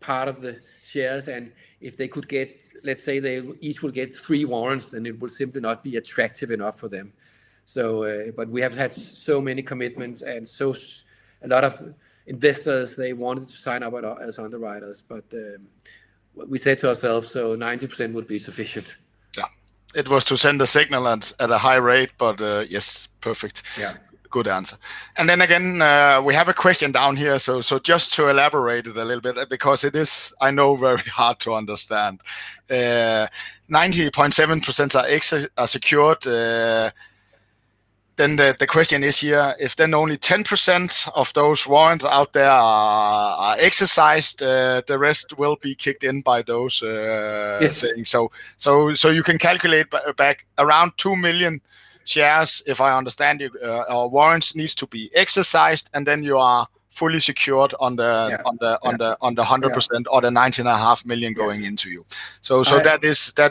part 0.00 0.28
of 0.28 0.40
the 0.40 0.60
shares. 0.82 1.28
And 1.28 1.52
if 1.80 1.96
they 1.96 2.08
could 2.08 2.28
get, 2.28 2.64
let's 2.82 3.02
say 3.02 3.20
they 3.20 3.42
each 3.60 3.82
will 3.82 3.90
get 3.90 4.14
three 4.14 4.44
warrants, 4.44 4.86
then 4.86 5.06
it 5.06 5.18
will 5.18 5.28
simply 5.28 5.60
not 5.60 5.82
be 5.82 5.96
attractive 5.96 6.50
enough 6.50 6.78
for 6.78 6.88
them. 6.88 7.12
So, 7.64 8.04
uh, 8.04 8.32
but 8.36 8.48
we 8.48 8.60
have 8.60 8.76
had 8.76 8.92
so 8.94 9.40
many 9.40 9.62
commitments 9.62 10.22
and 10.22 10.46
so 10.46 10.74
a 11.42 11.48
lot 11.48 11.64
of 11.64 11.94
investors, 12.26 12.96
they 12.96 13.12
wanted 13.12 13.48
to 13.48 13.56
sign 13.56 13.82
up 13.82 13.94
as 14.20 14.38
underwriters. 14.38 15.02
But 15.02 15.24
um, 15.32 15.66
we 16.48 16.58
said 16.58 16.78
to 16.78 16.88
ourselves, 16.88 17.30
so 17.30 17.56
90% 17.56 18.12
would 18.12 18.26
be 18.26 18.38
sufficient. 18.38 18.96
Yeah, 19.36 19.44
it 19.94 20.08
was 20.08 20.24
to 20.24 20.36
send 20.36 20.60
a 20.62 20.66
signal 20.66 21.06
at 21.08 21.32
a 21.38 21.58
high 21.58 21.76
rate, 21.76 22.12
but 22.18 22.40
uh, 22.40 22.64
yes, 22.68 23.08
perfect. 23.20 23.62
Yeah, 23.78 23.94
good 24.32 24.48
answer. 24.48 24.76
And 25.16 25.28
then 25.28 25.40
again, 25.40 25.80
uh, 25.80 26.20
we 26.24 26.34
have 26.34 26.48
a 26.48 26.54
question 26.54 26.90
down 26.90 27.16
here. 27.16 27.38
So 27.38 27.60
so 27.60 27.78
just 27.78 28.12
to 28.14 28.28
elaborate 28.28 28.88
it 28.88 28.96
a 28.96 29.04
little 29.04 29.20
bit, 29.20 29.48
because 29.48 29.84
it 29.84 29.94
is, 29.94 30.34
I 30.40 30.50
know, 30.50 30.74
very 30.88 30.98
hard 31.02 31.38
to 31.40 31.54
understand. 31.54 32.20
Uh, 32.68 33.28
90.7% 33.70 34.94
are 34.96 35.06
ex- 35.06 35.48
are 35.56 35.66
secured. 35.68 36.26
Uh, 36.26 36.90
then 38.16 38.36
the 38.36 38.54
the 38.58 38.66
question 38.66 39.04
is 39.04 39.20
here, 39.20 39.54
if 39.58 39.76
then 39.76 39.94
only 39.94 40.16
10% 40.18 41.08
of 41.14 41.32
those 41.32 41.66
warrants 41.66 42.04
out 42.04 42.32
there 42.32 42.50
are 42.50 43.56
exercised, 43.58 44.40
the 44.40 44.98
rest 44.98 45.38
will 45.38 45.56
be 45.56 45.74
kicked 45.74 46.04
in 46.04 46.22
by 46.22 46.42
those 46.42 46.82
saying. 47.70 48.04
So 48.04 48.30
so 48.56 48.94
so 48.94 49.10
you 49.10 49.22
can 49.22 49.38
calculate 49.38 49.86
back 50.16 50.46
around 50.58 50.92
2 50.98 51.16
million 51.16 51.60
shares, 52.04 52.62
if 52.66 52.80
I 52.80 52.96
understand 52.96 53.40
you, 53.40 53.50
uh, 53.62 53.84
or 53.88 54.10
warrants 54.10 54.54
needs 54.54 54.74
to 54.76 54.86
be 54.86 55.10
exercised, 55.14 55.90
and 55.94 56.06
then 56.06 56.22
you 56.22 56.38
are 56.38 56.66
fully 56.88 57.20
secured 57.20 57.74
on 57.80 57.96
the 57.96 58.40
on 58.44 58.56
the 58.60 58.78
on 58.82 58.96
the 58.98 59.16
on 59.20 59.34
the 59.34 59.42
100% 59.42 60.04
or 60.10 60.20
the 60.20 60.28
19.5 60.28 61.06
million 61.06 61.32
going 61.32 61.64
into 61.64 61.90
you. 61.90 62.04
So 62.42 62.62
so 62.62 62.78
I, 62.78 62.82
that 62.82 63.04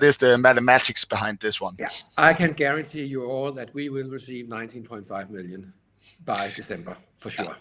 is 0.04 0.18
the 0.18 0.38
mathematics 0.38 1.06
behind 1.06 1.40
this 1.40 1.60
one. 1.60 1.76
Yeah, 1.80 1.90
I 2.18 2.34
can 2.34 2.54
guarantee 2.54 3.06
you 3.06 3.26
all 3.26 3.52
that 3.54 3.74
we 3.74 3.90
will 3.90 4.10
receive 4.10 4.46
19.5 4.48 5.30
million 5.30 5.74
by 6.26 6.52
December, 6.56 6.96
for 7.18 7.30
sure. 7.30 7.56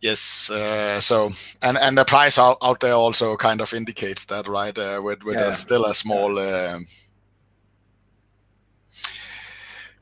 Yes. 0.00 0.50
Uh, 0.50 1.00
so, 1.00 1.30
and 1.62 1.78
and 1.78 1.96
the 1.96 2.04
price 2.04 2.38
out 2.38 2.58
out 2.62 2.80
there 2.80 2.92
also 2.92 3.36
kind 3.36 3.60
of 3.60 3.72
indicates 3.72 4.24
that, 4.26 4.46
right? 4.46 4.76
Uh, 4.76 5.00
with 5.02 5.22
with 5.22 5.36
a, 5.36 5.54
still 5.54 5.86
a 5.86 5.94
small, 5.94 6.38
um, 6.38 6.86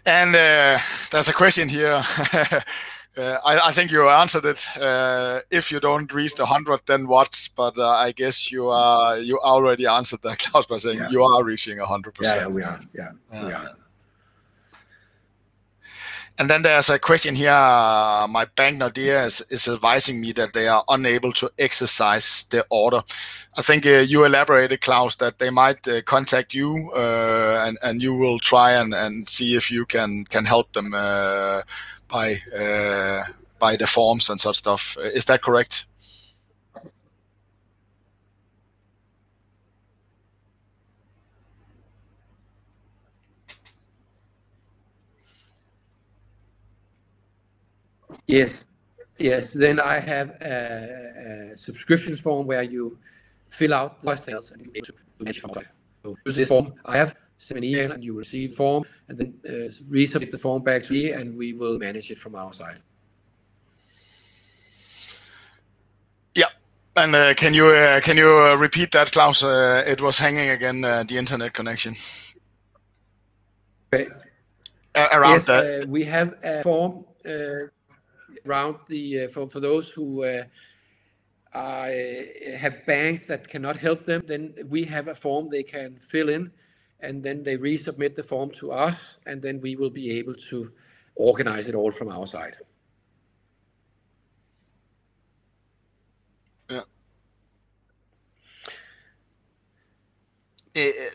and 0.06 0.34
uh, 0.34 0.78
there's 1.10 1.28
a 1.28 1.32
question 1.32 1.68
here. 1.68 2.04
Uh, 3.16 3.38
I 3.46 3.70
think 3.70 3.92
you 3.92 4.08
answered 4.08 4.44
it. 4.44 4.66
Uh, 4.76 5.38
if 5.48 5.70
you 5.70 5.78
don't 5.78 6.12
reach 6.12 6.34
the 6.34 6.42
100, 6.42 6.80
then 6.86 7.06
what? 7.06 7.48
But 7.54 7.78
I 7.78 8.10
guess 8.10 8.50
you 8.50 8.66
are 8.66 9.18
you 9.18 9.38
already 9.38 9.86
answered 9.86 10.22
that, 10.22 10.38
Claus, 10.40 10.66
by 10.66 10.78
saying 10.78 11.00
you 11.12 11.22
are 11.22 11.44
reaching 11.44 11.78
100%. 11.78 12.12
Yeah, 12.20 12.48
we 12.48 12.64
are. 12.64 12.80
Yeah, 12.92 13.10
we 13.32 13.52
are. 13.52 13.76
And 16.36 16.50
then 16.50 16.62
there's 16.62 16.90
a 16.90 16.98
question 16.98 17.36
here. 17.36 17.52
My 17.52 18.46
bank, 18.56 18.80
Nordea, 18.80 19.26
is 19.50 19.68
advising 19.68 20.20
me 20.20 20.32
that 20.32 20.52
they 20.52 20.66
are 20.66 20.84
unable 20.88 21.32
to 21.34 21.50
exercise 21.60 22.44
the 22.50 22.66
order. 22.70 23.02
I 23.56 23.62
think 23.62 23.86
uh, 23.86 24.00
you 24.00 24.24
elaborated, 24.24 24.80
Claus, 24.80 25.14
that 25.16 25.38
they 25.38 25.50
might 25.50 25.86
uh, 25.86 26.02
contact 26.02 26.52
you 26.52 26.90
uh, 26.92 27.64
and 27.66 27.78
and 27.82 28.02
you 28.02 28.14
will 28.16 28.40
try 28.40 28.72
and 28.72 28.92
and 28.94 29.28
see 29.28 29.54
if 29.54 29.70
you 29.70 29.86
can 29.86 30.24
can 30.24 30.44
help 30.44 30.72
them 30.72 30.90
by, 30.90 32.40
by 33.60 33.76
the 33.76 33.86
forms 33.86 34.28
and 34.28 34.40
such 34.40 34.56
stuff. 34.56 34.96
Is 35.00 35.26
that 35.26 35.42
correct? 35.42 35.86
Yes. 48.26 48.64
Yes. 49.18 49.52
Then 49.52 49.80
I 49.80 49.98
have 49.98 50.30
a 50.40 51.52
subscription 51.56 52.16
form 52.16 52.46
where 52.46 52.62
you 52.62 52.98
fill 53.48 53.74
out 53.74 54.02
the 54.02 54.14
details 54.14 54.50
and 54.50 54.60
you 54.62 54.70
get 54.72 54.84
to 54.84 54.94
manage 55.20 55.40
from 55.40 55.52
there. 55.54 55.70
So 56.02 56.16
use 56.26 56.36
this 56.36 56.48
form. 56.48 56.74
I 56.84 56.96
have 56.96 57.14
sent 57.38 57.58
an 57.58 57.64
email 57.64 57.92
and 57.92 58.02
you 58.02 58.16
receive 58.16 58.50
the 58.50 58.56
form 58.56 58.84
and 59.08 59.18
then 59.18 59.34
uh, 59.46 59.70
resubmit 59.90 60.30
the 60.30 60.38
form 60.38 60.62
back 60.62 60.82
to 60.84 60.92
me 60.92 61.12
and 61.12 61.36
we 61.36 61.52
will 61.52 61.78
manage 61.78 62.10
it 62.10 62.18
from 62.18 62.34
our 62.34 62.52
side. 62.52 62.78
Yeah. 66.34 66.46
And 66.96 67.14
uh, 67.14 67.34
can 67.34 67.54
you 67.54 67.66
uh, 67.66 68.00
can 68.00 68.16
you 68.16 68.54
repeat 68.56 68.92
that, 68.92 69.12
Claus? 69.12 69.42
It 69.42 70.00
was 70.00 70.18
hanging 70.18 70.50
again, 70.50 70.80
the 70.80 71.16
internet 71.16 71.52
connection. 71.52 71.94
Okay. 73.92 74.08
around 74.96 75.44
that. 75.46 75.88
We 75.88 76.04
have 76.04 76.34
a 76.42 76.62
form 76.62 77.04
around 78.46 78.76
the, 78.88 79.24
uh, 79.24 79.28
for 79.28 79.60
those 79.60 79.88
who 79.88 80.24
uh, 80.24 80.44
uh, 81.52 81.90
have 82.56 82.84
banks 82.86 83.26
that 83.26 83.48
cannot 83.48 83.76
help 83.76 84.04
them, 84.04 84.22
then 84.26 84.54
we 84.68 84.84
have 84.84 85.08
a 85.08 85.14
form 85.14 85.48
they 85.48 85.62
can 85.62 85.96
fill 85.96 86.28
in 86.28 86.50
and 87.00 87.22
then 87.22 87.42
they 87.42 87.56
resubmit 87.56 88.14
the 88.14 88.22
form 88.22 88.50
to 88.50 88.72
us 88.72 89.18
and 89.26 89.40
then 89.42 89.60
we 89.60 89.76
will 89.76 89.90
be 89.90 90.10
able 90.18 90.34
to 90.34 90.72
organize 91.16 91.66
it 91.66 91.74
all 91.74 91.90
from 91.90 92.08
our 92.08 92.26
side. 92.26 92.56
Yeah. 96.70 96.82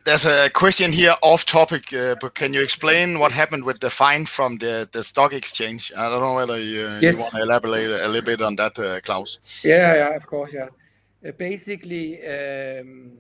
There's 0.10 0.26
a 0.26 0.50
question 0.50 0.91
here 0.91 1.15
off 1.22 1.45
topic, 1.45 1.93
uh, 1.93 2.15
but 2.19 2.34
can 2.34 2.52
you 2.52 2.62
explain 2.62 3.19
what 3.19 3.32
happened 3.32 3.63
with 3.63 3.80
the 3.80 3.91
fine 3.91 4.26
from 4.26 4.58
the 4.58 4.89
the 4.91 5.04
stock 5.04 5.34
exchange? 5.34 5.91
I 5.95 6.10
don't 6.10 6.22
know 6.22 6.34
whether 6.34 6.60
you 6.60 6.88
want 7.15 7.36
to 7.36 7.41
elaborate 7.43 7.91
a 7.91 8.08
little 8.08 8.26
bit 8.26 8.41
on 8.41 8.56
that, 8.56 8.80
uh, 8.80 9.02
Claus. 9.02 9.38
Yeah, 9.63 9.93
yeah, 9.93 10.15
of 10.15 10.26
course, 10.26 10.52
yeah. 10.52 10.69
Uh, 11.24 11.32
basically, 11.38 12.26
um, 12.26 13.19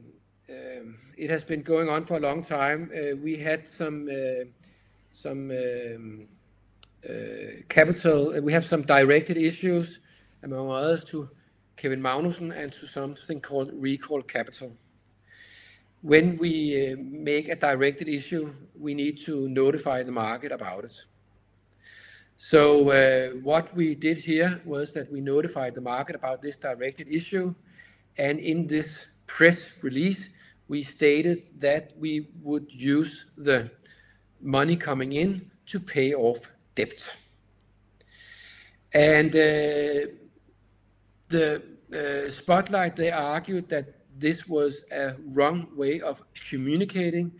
um, 0.49 0.97
it 1.15 1.29
has 1.29 1.43
been 1.43 1.61
going 1.61 1.89
on 1.89 2.05
for 2.07 2.17
a 2.17 2.19
long 2.19 2.43
time. 2.43 2.89
We 3.21 3.37
had 3.37 3.67
some 3.67 4.09
some 5.13 5.51
um, 5.51 6.27
capital, 7.69 8.41
we 8.41 8.51
have 8.51 8.65
some 8.65 8.81
directed 8.81 9.37
issues, 9.37 9.99
among 10.41 10.71
others, 10.71 11.03
to 11.11 11.29
Kevin 11.77 12.01
Magnussen 12.01 12.51
and 12.51 12.73
to 12.73 12.87
something 12.87 13.41
called 13.41 13.69
Recall 13.75 14.23
Capital. 14.23 14.75
When 16.01 16.37
we 16.37 16.95
make 16.97 17.49
a 17.49 17.55
directed 17.55 18.07
issue, 18.07 18.53
we 18.77 18.93
need 18.93 19.19
to 19.25 19.49
notify 19.49 20.03
the 20.03 20.13
market 20.13 20.51
about 20.53 20.85
it. 20.85 20.93
So 22.37 22.89
uh, 22.89 23.35
what 23.43 23.75
we 23.75 23.95
did 23.95 24.17
here 24.17 24.61
was 24.63 24.93
that 24.93 25.11
we 25.11 25.19
notified 25.19 25.75
the 25.75 25.81
market 25.81 26.15
about 26.15 26.41
this 26.41 26.55
directed 26.55 27.09
issue, 27.09 27.53
and 28.17 28.39
in 28.39 28.65
this 28.65 29.07
press 29.27 29.73
release, 29.81 30.29
we 30.69 30.83
stated 30.83 31.59
that 31.59 31.91
we 31.97 32.29
would 32.41 32.71
use 32.71 33.25
the 33.37 33.69
money 34.39 34.77
coming 34.77 35.11
in 35.13 35.51
to 35.65 35.81
pay 35.81 36.13
off 36.13 36.39
debt. 36.75 37.03
And 38.93 39.35
uh, 39.35 40.13
the 41.27 41.61
uh, 41.93 42.31
Spotlight, 42.31 42.95
they 42.95 43.11
argued 43.11 43.67
that 43.67 43.98
this 44.19 44.47
was 44.47 44.83
a 44.91 45.13
wrong 45.33 45.67
way 45.75 46.01
of 46.01 46.21
communicating. 46.49 47.31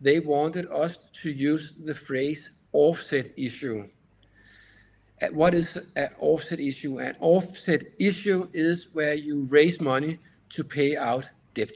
They 0.00 0.20
wanted 0.20 0.70
us 0.70 0.98
to 1.22 1.30
use 1.30 1.74
the 1.84 1.94
phrase 1.94 2.50
offset 2.72 3.30
issue. 3.36 3.88
What 5.32 5.54
is 5.54 5.78
an 5.96 6.10
offset 6.18 6.60
issue? 6.60 6.98
An 6.98 7.16
offset 7.20 7.84
issue 7.98 8.48
is 8.52 8.88
where 8.92 9.14
you 9.14 9.44
raise 9.44 9.80
money 9.80 10.18
to 10.50 10.62
pay 10.62 10.96
out 10.96 11.28
debt. 11.54 11.72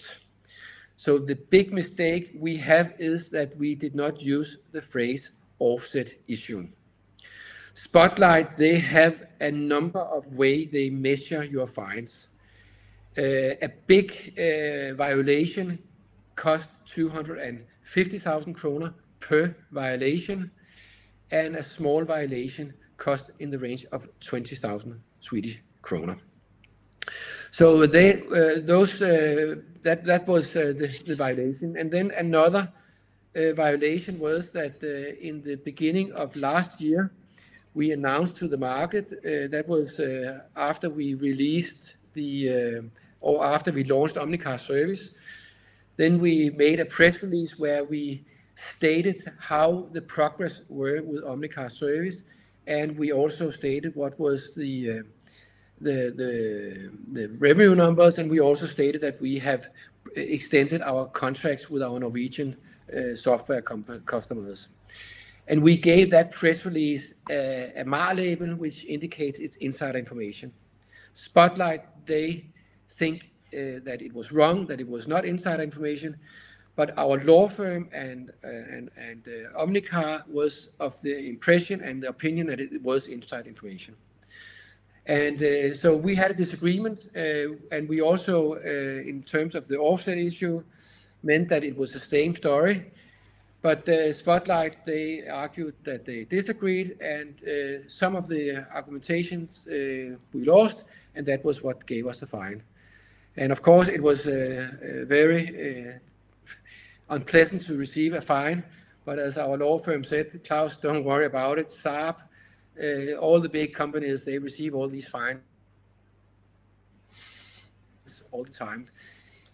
So 0.97 1.19
the 1.19 1.37
big 1.37 1.73
mistake 1.73 2.33
we 2.39 2.59
have 2.59 2.93
is 2.99 3.31
that 3.31 3.57
we 3.57 3.75
did 3.75 3.95
not 3.95 4.21
use 4.21 4.59
the 4.73 4.83
phrase 4.83 5.31
offset 5.59 6.13
issue. 6.29 6.69
Spotlight, 7.73 8.59
they 8.59 8.79
have 8.79 9.25
a 9.41 9.51
number 9.51 10.01
of 10.01 10.27
ways 10.37 10.69
they 10.71 10.91
measure 10.91 11.43
your 11.43 11.67
fines. 11.67 12.29
Uh, 13.19 13.57
a 13.61 13.69
big 13.89 14.13
uh, 14.39 14.95
violation 14.95 15.79
cost 16.37 16.69
250,000 16.87 18.55
kroner 18.55 18.95
per 19.19 19.55
violation, 19.73 20.49
and 21.33 21.57
a 21.57 21.65
small 21.65 22.05
violation 22.05 22.73
cost 22.97 23.33
in 23.41 23.51
the 23.51 23.59
range 23.59 23.85
of 23.91 24.09
20,000 24.21 25.01
Swedish 25.19 25.61
kroner. 25.83 26.17
So 27.51 27.85
they, 27.85 28.23
uh, 28.23 28.61
those, 28.61 29.03
uh, 29.03 29.57
that, 29.83 30.05
that 30.05 30.29
was 30.29 30.55
uh, 30.55 30.73
the, 30.79 30.87
the 31.05 31.17
violation. 31.17 31.77
And 31.77 31.91
then 31.91 32.13
another 32.17 32.73
uh, 33.35 33.53
violation 33.55 34.21
was 34.21 34.53
that 34.53 34.83
in 35.21 35.43
the 35.43 35.57
beginning 35.57 36.13
of 36.13 36.37
last 36.37 36.81
year, 36.81 37.11
we 37.75 37.91
announced 37.91 38.37
to 38.37 38.49
the 38.49 38.57
market, 38.57 39.11
that 39.23 39.65
was 39.67 40.01
after 40.57 40.91
we 40.91 41.15
released 41.15 41.97
the, 42.15 42.51
uh, 42.51 42.83
or 43.21 43.45
after 43.45 43.73
we 43.73 43.85
launched 43.85 44.17
Omnicar 44.17 44.61
service, 44.61 45.11
then 45.97 46.19
we 46.19 46.51
made 46.51 46.81
a 46.81 46.85
press 46.85 47.23
release 47.23 47.59
where 47.59 47.85
we 47.85 48.25
stated 48.55 49.33
how 49.39 49.89
the 49.93 50.03
progress 50.03 50.63
were 50.69 51.03
with 51.03 51.25
Omnicar 51.25 51.71
service, 51.71 52.23
and 52.67 52.97
we 52.97 53.13
also 53.13 53.51
stated 53.51 53.95
what 53.95 54.19
was 54.19 54.55
the 54.55 54.91
uh, 54.91 55.03
the, 55.81 56.13
the, 56.15 56.91
the 57.13 57.29
revenue 57.39 57.75
numbers, 57.75 58.19
and 58.19 58.31
we 58.31 58.39
also 58.39 58.67
stated 58.67 59.01
that 59.01 59.21
we 59.21 59.39
have 59.39 59.69
extended 60.15 60.83
our 60.83 61.07
contracts 61.07 61.71
with 61.71 61.83
our 61.83 61.99
Norwegian 61.99 62.57
uh, 62.95 63.15
software 63.15 63.63
customers. 63.63 64.69
And 65.49 65.63
we 65.63 65.77
gave 65.77 66.11
that 66.11 66.33
press 66.33 66.65
release 66.65 67.15
uh, 67.31 67.71
a 67.77 67.85
MAR 67.85 68.15
label, 68.15 68.55
which 68.57 68.85
indicates 68.85 69.39
it's 69.39 69.57
insider 69.57 69.99
information. 69.99 70.53
Spotlight, 71.15 72.07
they 72.07 72.47
think 72.91 73.31
uh, 73.53 73.81
that 73.85 74.01
it 74.01 74.13
was 74.15 74.33
wrong, 74.33 74.67
that 74.67 74.81
it 74.81 74.89
was 74.89 75.09
not 75.09 75.25
insider 75.25 75.63
information, 75.63 76.17
but 76.77 76.97
our 76.99 77.23
law 77.25 77.49
firm 77.49 77.89
and 77.93 78.31
uh, 78.45 78.49
and 78.49 78.91
and 78.97 79.27
uh, 79.27 79.65
Omnicar 79.65 80.27
was 80.29 80.69
of 80.79 81.01
the 81.03 81.29
impression 81.29 81.81
and 81.81 82.03
the 82.03 82.09
opinion 82.09 82.47
that 82.47 82.61
it 82.61 82.83
was 82.83 83.09
inside 83.09 83.47
information. 83.47 83.97
And 85.07 85.41
so 85.77 85.97
we 85.97 86.15
had 86.15 86.31
a 86.31 86.35
disagreement, 86.35 87.09
and 87.17 87.89
we 87.89 88.01
also, 88.01 88.55
in 89.13 89.25
terms 89.25 89.57
of 89.57 89.67
the 89.67 89.77
offset 89.77 90.19
issue, 90.19 90.63
meant 91.25 91.49
that 91.49 91.65
it 91.65 91.77
was 91.77 91.93
the 91.93 91.99
same 91.99 92.37
story. 92.37 92.93
But 93.63 93.87
Spotlight, 94.15 94.87
they 94.87 95.29
argued 95.29 95.75
that 95.85 96.07
they 96.07 96.25
disagreed, 96.25 96.99
and 97.01 97.35
uh, 97.45 97.89
some 97.89 98.17
of 98.17 98.27
the 98.27 98.67
argumentations 98.75 99.67
uh, 99.67 100.17
we 100.33 100.45
lost, 100.47 100.85
and 101.15 101.27
that 101.27 101.45
was 101.45 101.63
what 101.63 101.87
gave 101.87 102.07
us 102.07 102.21
the 102.21 102.27
fine. 102.27 102.63
And 103.37 103.53
of 103.53 103.61
course, 103.61 103.89
it 103.89 104.03
was 104.03 104.27
uh, 104.27 105.05
very 105.07 106.01
unpleasant 107.11 107.67
to 107.67 107.77
receive 107.77 108.15
a 108.15 108.23
fine, 108.23 108.65
but 109.05 109.19
as 109.19 109.37
our 109.37 109.59
law 109.59 109.79
firm 109.79 110.05
said, 110.05 110.43
Klaus, 110.45 110.79
don't 110.79 111.05
worry 111.05 111.27
about 111.27 111.59
it. 111.59 111.69
Saab, 111.69 112.17
all 113.21 113.41
the 113.41 113.49
big 113.49 113.75
companies, 113.75 114.25
they 114.25 114.39
receive 114.39 114.75
all 114.75 114.89
these 114.89 115.09
fines 115.09 115.41
all 118.33 118.45
the 118.45 118.51
time. 118.51 118.89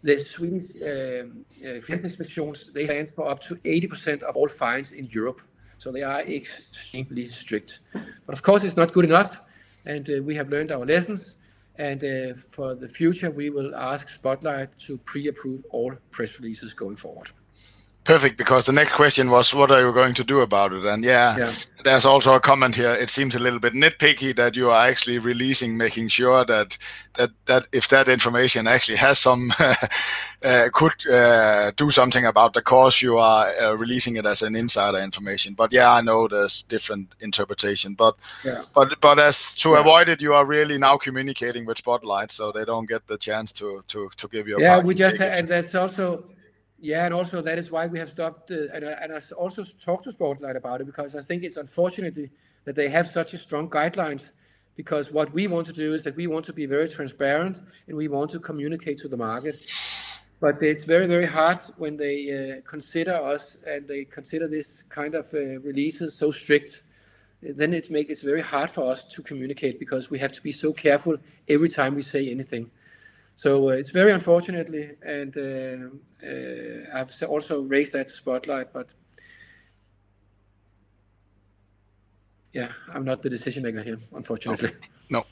The 0.07 0.21
Swedish 0.21 0.71
um, 0.83 1.45
uh, 1.65 1.81
Finansinspektionen, 1.81 2.73
they 2.73 2.85
stand 2.85 3.09
for 3.09 3.29
up 3.29 3.43
to 3.43 3.57
80% 3.57 4.23
of 4.23 4.37
all 4.37 4.49
fines 4.49 4.93
in 4.93 5.07
Europe, 5.11 5.41
so 5.79 5.91
they 5.91 6.05
are 6.05 6.21
extremely 6.21 7.29
strict. 7.29 7.81
But 7.93 8.33
of 8.33 8.41
course, 8.41 8.63
it's 8.63 8.77
not 8.77 8.93
good 8.93 9.05
enough, 9.05 9.41
and 9.85 10.09
uh, 10.09 10.23
we 10.23 10.37
have 10.37 10.49
learned 10.49 10.71
our 10.71 10.87
lessons, 10.87 11.39
and 11.79 12.05
uh, 12.05 12.35
for 12.53 12.77
the 12.77 12.89
future, 12.89 13.33
we 13.33 13.51
will 13.51 13.75
ask 13.75 14.09
Spotlight 14.09 14.79
to 14.87 14.97
pre-approve 14.99 15.65
all 15.71 15.93
press 16.13 16.39
releases 16.39 16.73
going 16.73 16.95
forward. 16.95 17.29
Perfect, 18.07 18.37
because 18.39 18.67
the 18.67 18.73
next 18.73 18.93
question 18.93 19.31
was, 19.31 19.53
what 19.53 19.73
are 19.73 19.81
you 19.81 19.93
going 19.93 20.15
to 20.15 20.23
do 20.23 20.41
about 20.41 20.73
it? 20.73 20.85
And 20.85 21.03
yeah, 21.03 21.37
yeah, 21.37 21.53
there's 21.83 22.07
also 22.07 22.35
a 22.35 22.41
comment 22.41 22.77
here. 22.77 22.93
It 22.93 23.11
seems 23.11 23.35
a 23.35 23.41
little 23.41 23.59
bit 23.59 23.73
nitpicky 23.73 24.35
that 24.37 24.55
you 24.55 24.71
are 24.71 24.87
actually 24.87 25.19
releasing, 25.19 25.77
making 25.77 26.07
sure 26.07 26.45
that 26.45 26.79
that 27.15 27.31
that 27.47 27.67
if 27.73 27.89
that 27.89 28.09
information 28.09 28.69
actually 28.69 28.99
has 28.99 29.19
some 29.19 29.53
uh, 29.59 30.69
could 30.73 31.05
uh, 31.09 31.73
do 31.77 31.91
something 31.91 32.25
about 32.25 32.53
the 32.53 32.63
cause, 32.63 33.03
you 33.03 33.19
are 33.19 33.49
uh, 33.61 33.73
releasing 33.73 34.15
it 34.15 34.25
as 34.25 34.41
an 34.41 34.55
insider 34.55 34.99
information. 34.99 35.55
But 35.55 35.73
yeah, 35.73 35.93
I 35.93 36.01
know 36.01 36.29
there's 36.29 36.63
different 36.63 37.13
interpretation. 37.19 37.95
But 37.95 38.15
yeah. 38.45 38.63
but 38.73 39.01
but 39.01 39.19
as 39.19 39.53
to 39.55 39.71
yeah. 39.71 39.81
avoid 39.81 40.09
it, 40.09 40.23
you 40.23 40.33
are 40.33 40.47
really 40.47 40.79
now 40.79 40.97
communicating 40.97 41.67
with 41.67 41.79
Spotlight, 41.79 42.31
so 42.31 42.53
they 42.53 42.65
don't 42.65 42.89
get 42.89 43.09
the 43.09 43.19
chance 43.19 43.51
to 43.55 43.83
to 43.89 44.09
to 44.17 44.29
give 44.29 44.47
you. 44.47 44.61
yeah, 44.61 44.81
we 44.81 44.95
just 44.95 45.21
and 45.21 45.49
that's 45.49 45.75
also 45.75 46.23
yeah, 46.79 47.07
and 47.07 47.15
also 47.15 47.41
that 47.43 47.59
is 47.59 47.71
why 47.71 47.87
we 47.87 47.99
have 47.99 48.11
stopped, 48.11 48.51
uh, 48.51 48.73
and, 48.73 48.85
and 48.85 49.13
I 49.13 49.21
also 49.37 49.65
talked 49.83 50.05
to 50.05 50.13
Spotlight 50.13 50.57
about 50.57 50.81
it 50.81 50.85
because 50.85 51.17
I 51.17 51.23
think 51.23 51.43
it's 51.43 51.57
unfortunately 51.57 52.31
that 52.65 52.75
they 52.75 52.89
have 52.89 53.11
such 53.11 53.33
a 53.33 53.39
strong 53.39 53.69
guidelines. 53.71 54.33
Because 54.77 55.11
what 55.11 55.33
we 55.33 55.47
want 55.47 55.67
to 55.69 55.73
do 55.73 55.95
is 55.95 56.05
that 56.05 56.15
we 56.17 56.27
want 56.27 56.45
to 56.45 56.53
be 56.53 56.67
very 56.67 56.87
transparent 56.87 57.63
and 57.89 57.97
we 57.97 58.09
want 58.09 58.31
to 58.33 58.39
communicate 58.39 58.99
to 58.99 59.09
the 59.09 59.17
market. 59.17 59.59
But 60.39 60.63
it's 60.63 60.85
very, 60.85 61.07
very 61.07 61.25
hard 61.25 61.61
when 61.79 61.97
they 61.97 62.61
uh, 62.61 62.69
consider 62.69 63.15
us 63.15 63.57
and 63.67 63.89
they 63.89 64.05
consider 64.05 64.47
this 64.49 64.83
kind 64.91 65.15
of 65.15 65.33
uh, 65.33 65.61
releases 65.61 66.15
so 66.15 66.31
strict. 66.31 66.85
Then 67.43 67.73
it 67.73 67.91
makes 67.91 68.11
it 68.11 68.21
very 68.21 68.43
hard 68.43 68.69
for 68.69 68.91
us 68.91 69.05
to 69.05 69.23
communicate 69.23 69.79
because 69.79 70.11
we 70.11 70.19
have 70.19 70.33
to 70.33 70.43
be 70.43 70.53
so 70.53 70.75
careful 70.75 71.17
every 71.49 71.71
time 71.71 71.95
we 71.95 72.03
say 72.03 72.31
anything. 72.31 72.71
So 73.37 73.69
uh, 73.69 73.73
it's 73.73 73.91
very 73.91 74.13
unfortunately, 74.13 74.93
and 75.03 75.37
uh, 75.37 76.27
uh, 76.27 76.99
I've 76.99 77.13
also 77.29 77.63
raised 77.63 77.93
that 77.93 78.09
to 78.09 78.15
Spotlight, 78.15 78.73
but 78.73 78.89
yeah, 82.55 82.73
I'm 82.95 83.05
not 83.05 83.23
the 83.23 83.29
decision 83.29 83.63
maker 83.63 83.83
here, 83.83 83.99
unfortunately. 84.15 84.71
No. 85.11 85.25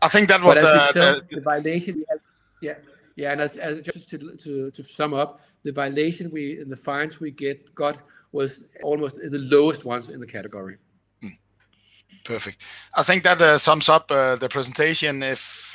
I 0.00 0.08
think 0.08 0.28
that 0.28 0.40
was 0.40 0.56
the 0.56 1.40
violation 1.42 1.96
we 1.96 2.04
have. 2.08 2.20
Yeah. 2.62 2.76
Yeah, 3.16 3.32
and 3.32 3.40
as 3.40 3.82
just 3.82 4.08
to 4.10 4.36
to, 4.36 4.70
to 4.70 4.84
sum 4.84 5.12
up, 5.12 5.40
the 5.64 5.72
violation 5.72 6.30
we 6.30 6.62
the 6.62 6.76
fines 6.76 7.18
we 7.18 7.32
get 7.32 7.74
got 7.74 8.00
was 8.30 8.62
almost 8.84 9.16
the 9.16 9.38
lowest 9.38 9.84
ones 9.84 10.08
in 10.08 10.20
the 10.20 10.26
category. 10.26 10.76
Hmm. 11.20 11.36
Perfect. 12.22 12.62
I 12.94 13.02
think 13.02 13.24
that 13.24 13.60
sums 13.60 13.88
up 13.88 14.06
the 14.06 14.48
presentation. 14.48 15.24
If 15.24 15.67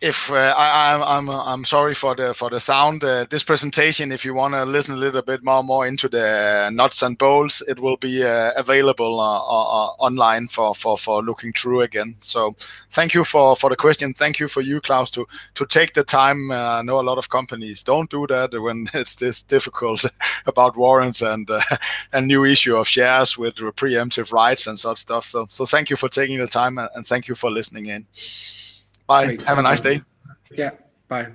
if 0.00 0.32
uh, 0.32 0.54
I, 0.56 1.18
I'm 1.18 1.28
I'm 1.28 1.64
sorry 1.64 1.94
for 1.94 2.14
the 2.14 2.32
for 2.32 2.48
the 2.48 2.58
sound. 2.58 3.04
Uh, 3.04 3.26
this 3.28 3.44
presentation, 3.44 4.12
if 4.12 4.24
you 4.24 4.32
want 4.32 4.54
to 4.54 4.64
listen 4.64 4.94
a 4.94 4.96
little 4.96 5.20
bit 5.20 5.44
more 5.44 5.62
more 5.62 5.86
into 5.86 6.08
the 6.08 6.70
nuts 6.72 7.02
and 7.02 7.18
bolts, 7.18 7.60
it 7.68 7.78
will 7.80 7.98
be 7.98 8.24
uh, 8.24 8.52
available 8.56 9.20
uh, 9.20 9.38
uh, 9.38 9.88
online 9.98 10.48
for, 10.48 10.74
for 10.74 10.96
for 10.96 11.22
looking 11.22 11.52
through 11.52 11.82
again. 11.82 12.16
So 12.20 12.56
thank 12.90 13.12
you 13.12 13.24
for 13.24 13.54
for 13.56 13.68
the 13.68 13.76
question. 13.76 14.14
Thank 14.14 14.40
you 14.40 14.48
for 14.48 14.62
you, 14.62 14.80
Klaus, 14.80 15.10
to 15.10 15.26
to 15.54 15.66
take 15.66 15.92
the 15.92 16.04
time. 16.04 16.50
Uh, 16.50 16.78
I 16.78 16.82
know 16.82 16.98
a 16.98 17.02
lot 17.02 17.18
of 17.18 17.28
companies 17.28 17.82
don't 17.82 18.08
do 18.08 18.26
that 18.28 18.58
when 18.58 18.88
it's 18.94 19.16
this 19.16 19.42
difficult 19.42 20.06
about 20.46 20.78
warrants 20.78 21.20
and 21.20 21.46
and 22.14 22.26
new 22.26 22.44
issue 22.46 22.76
of 22.76 22.88
shares 22.88 23.36
with 23.36 23.56
preemptive 23.56 24.32
rights 24.32 24.66
and 24.66 24.78
such 24.78 24.96
stuff. 24.96 25.26
So 25.26 25.46
so 25.50 25.66
thank 25.66 25.90
you 25.90 25.96
for 25.96 26.08
taking 26.08 26.38
the 26.38 26.46
time 26.46 26.78
and 26.78 27.06
thank 27.06 27.28
you 27.28 27.34
for 27.34 27.50
listening 27.50 27.86
in. 27.86 28.06
Bye. 29.10 29.26
Great. 29.26 29.42
Have 29.42 29.58
a 29.58 29.62
nice 29.62 29.80
day. 29.80 30.02
Yeah. 30.52 30.70
Bye. 31.08 31.34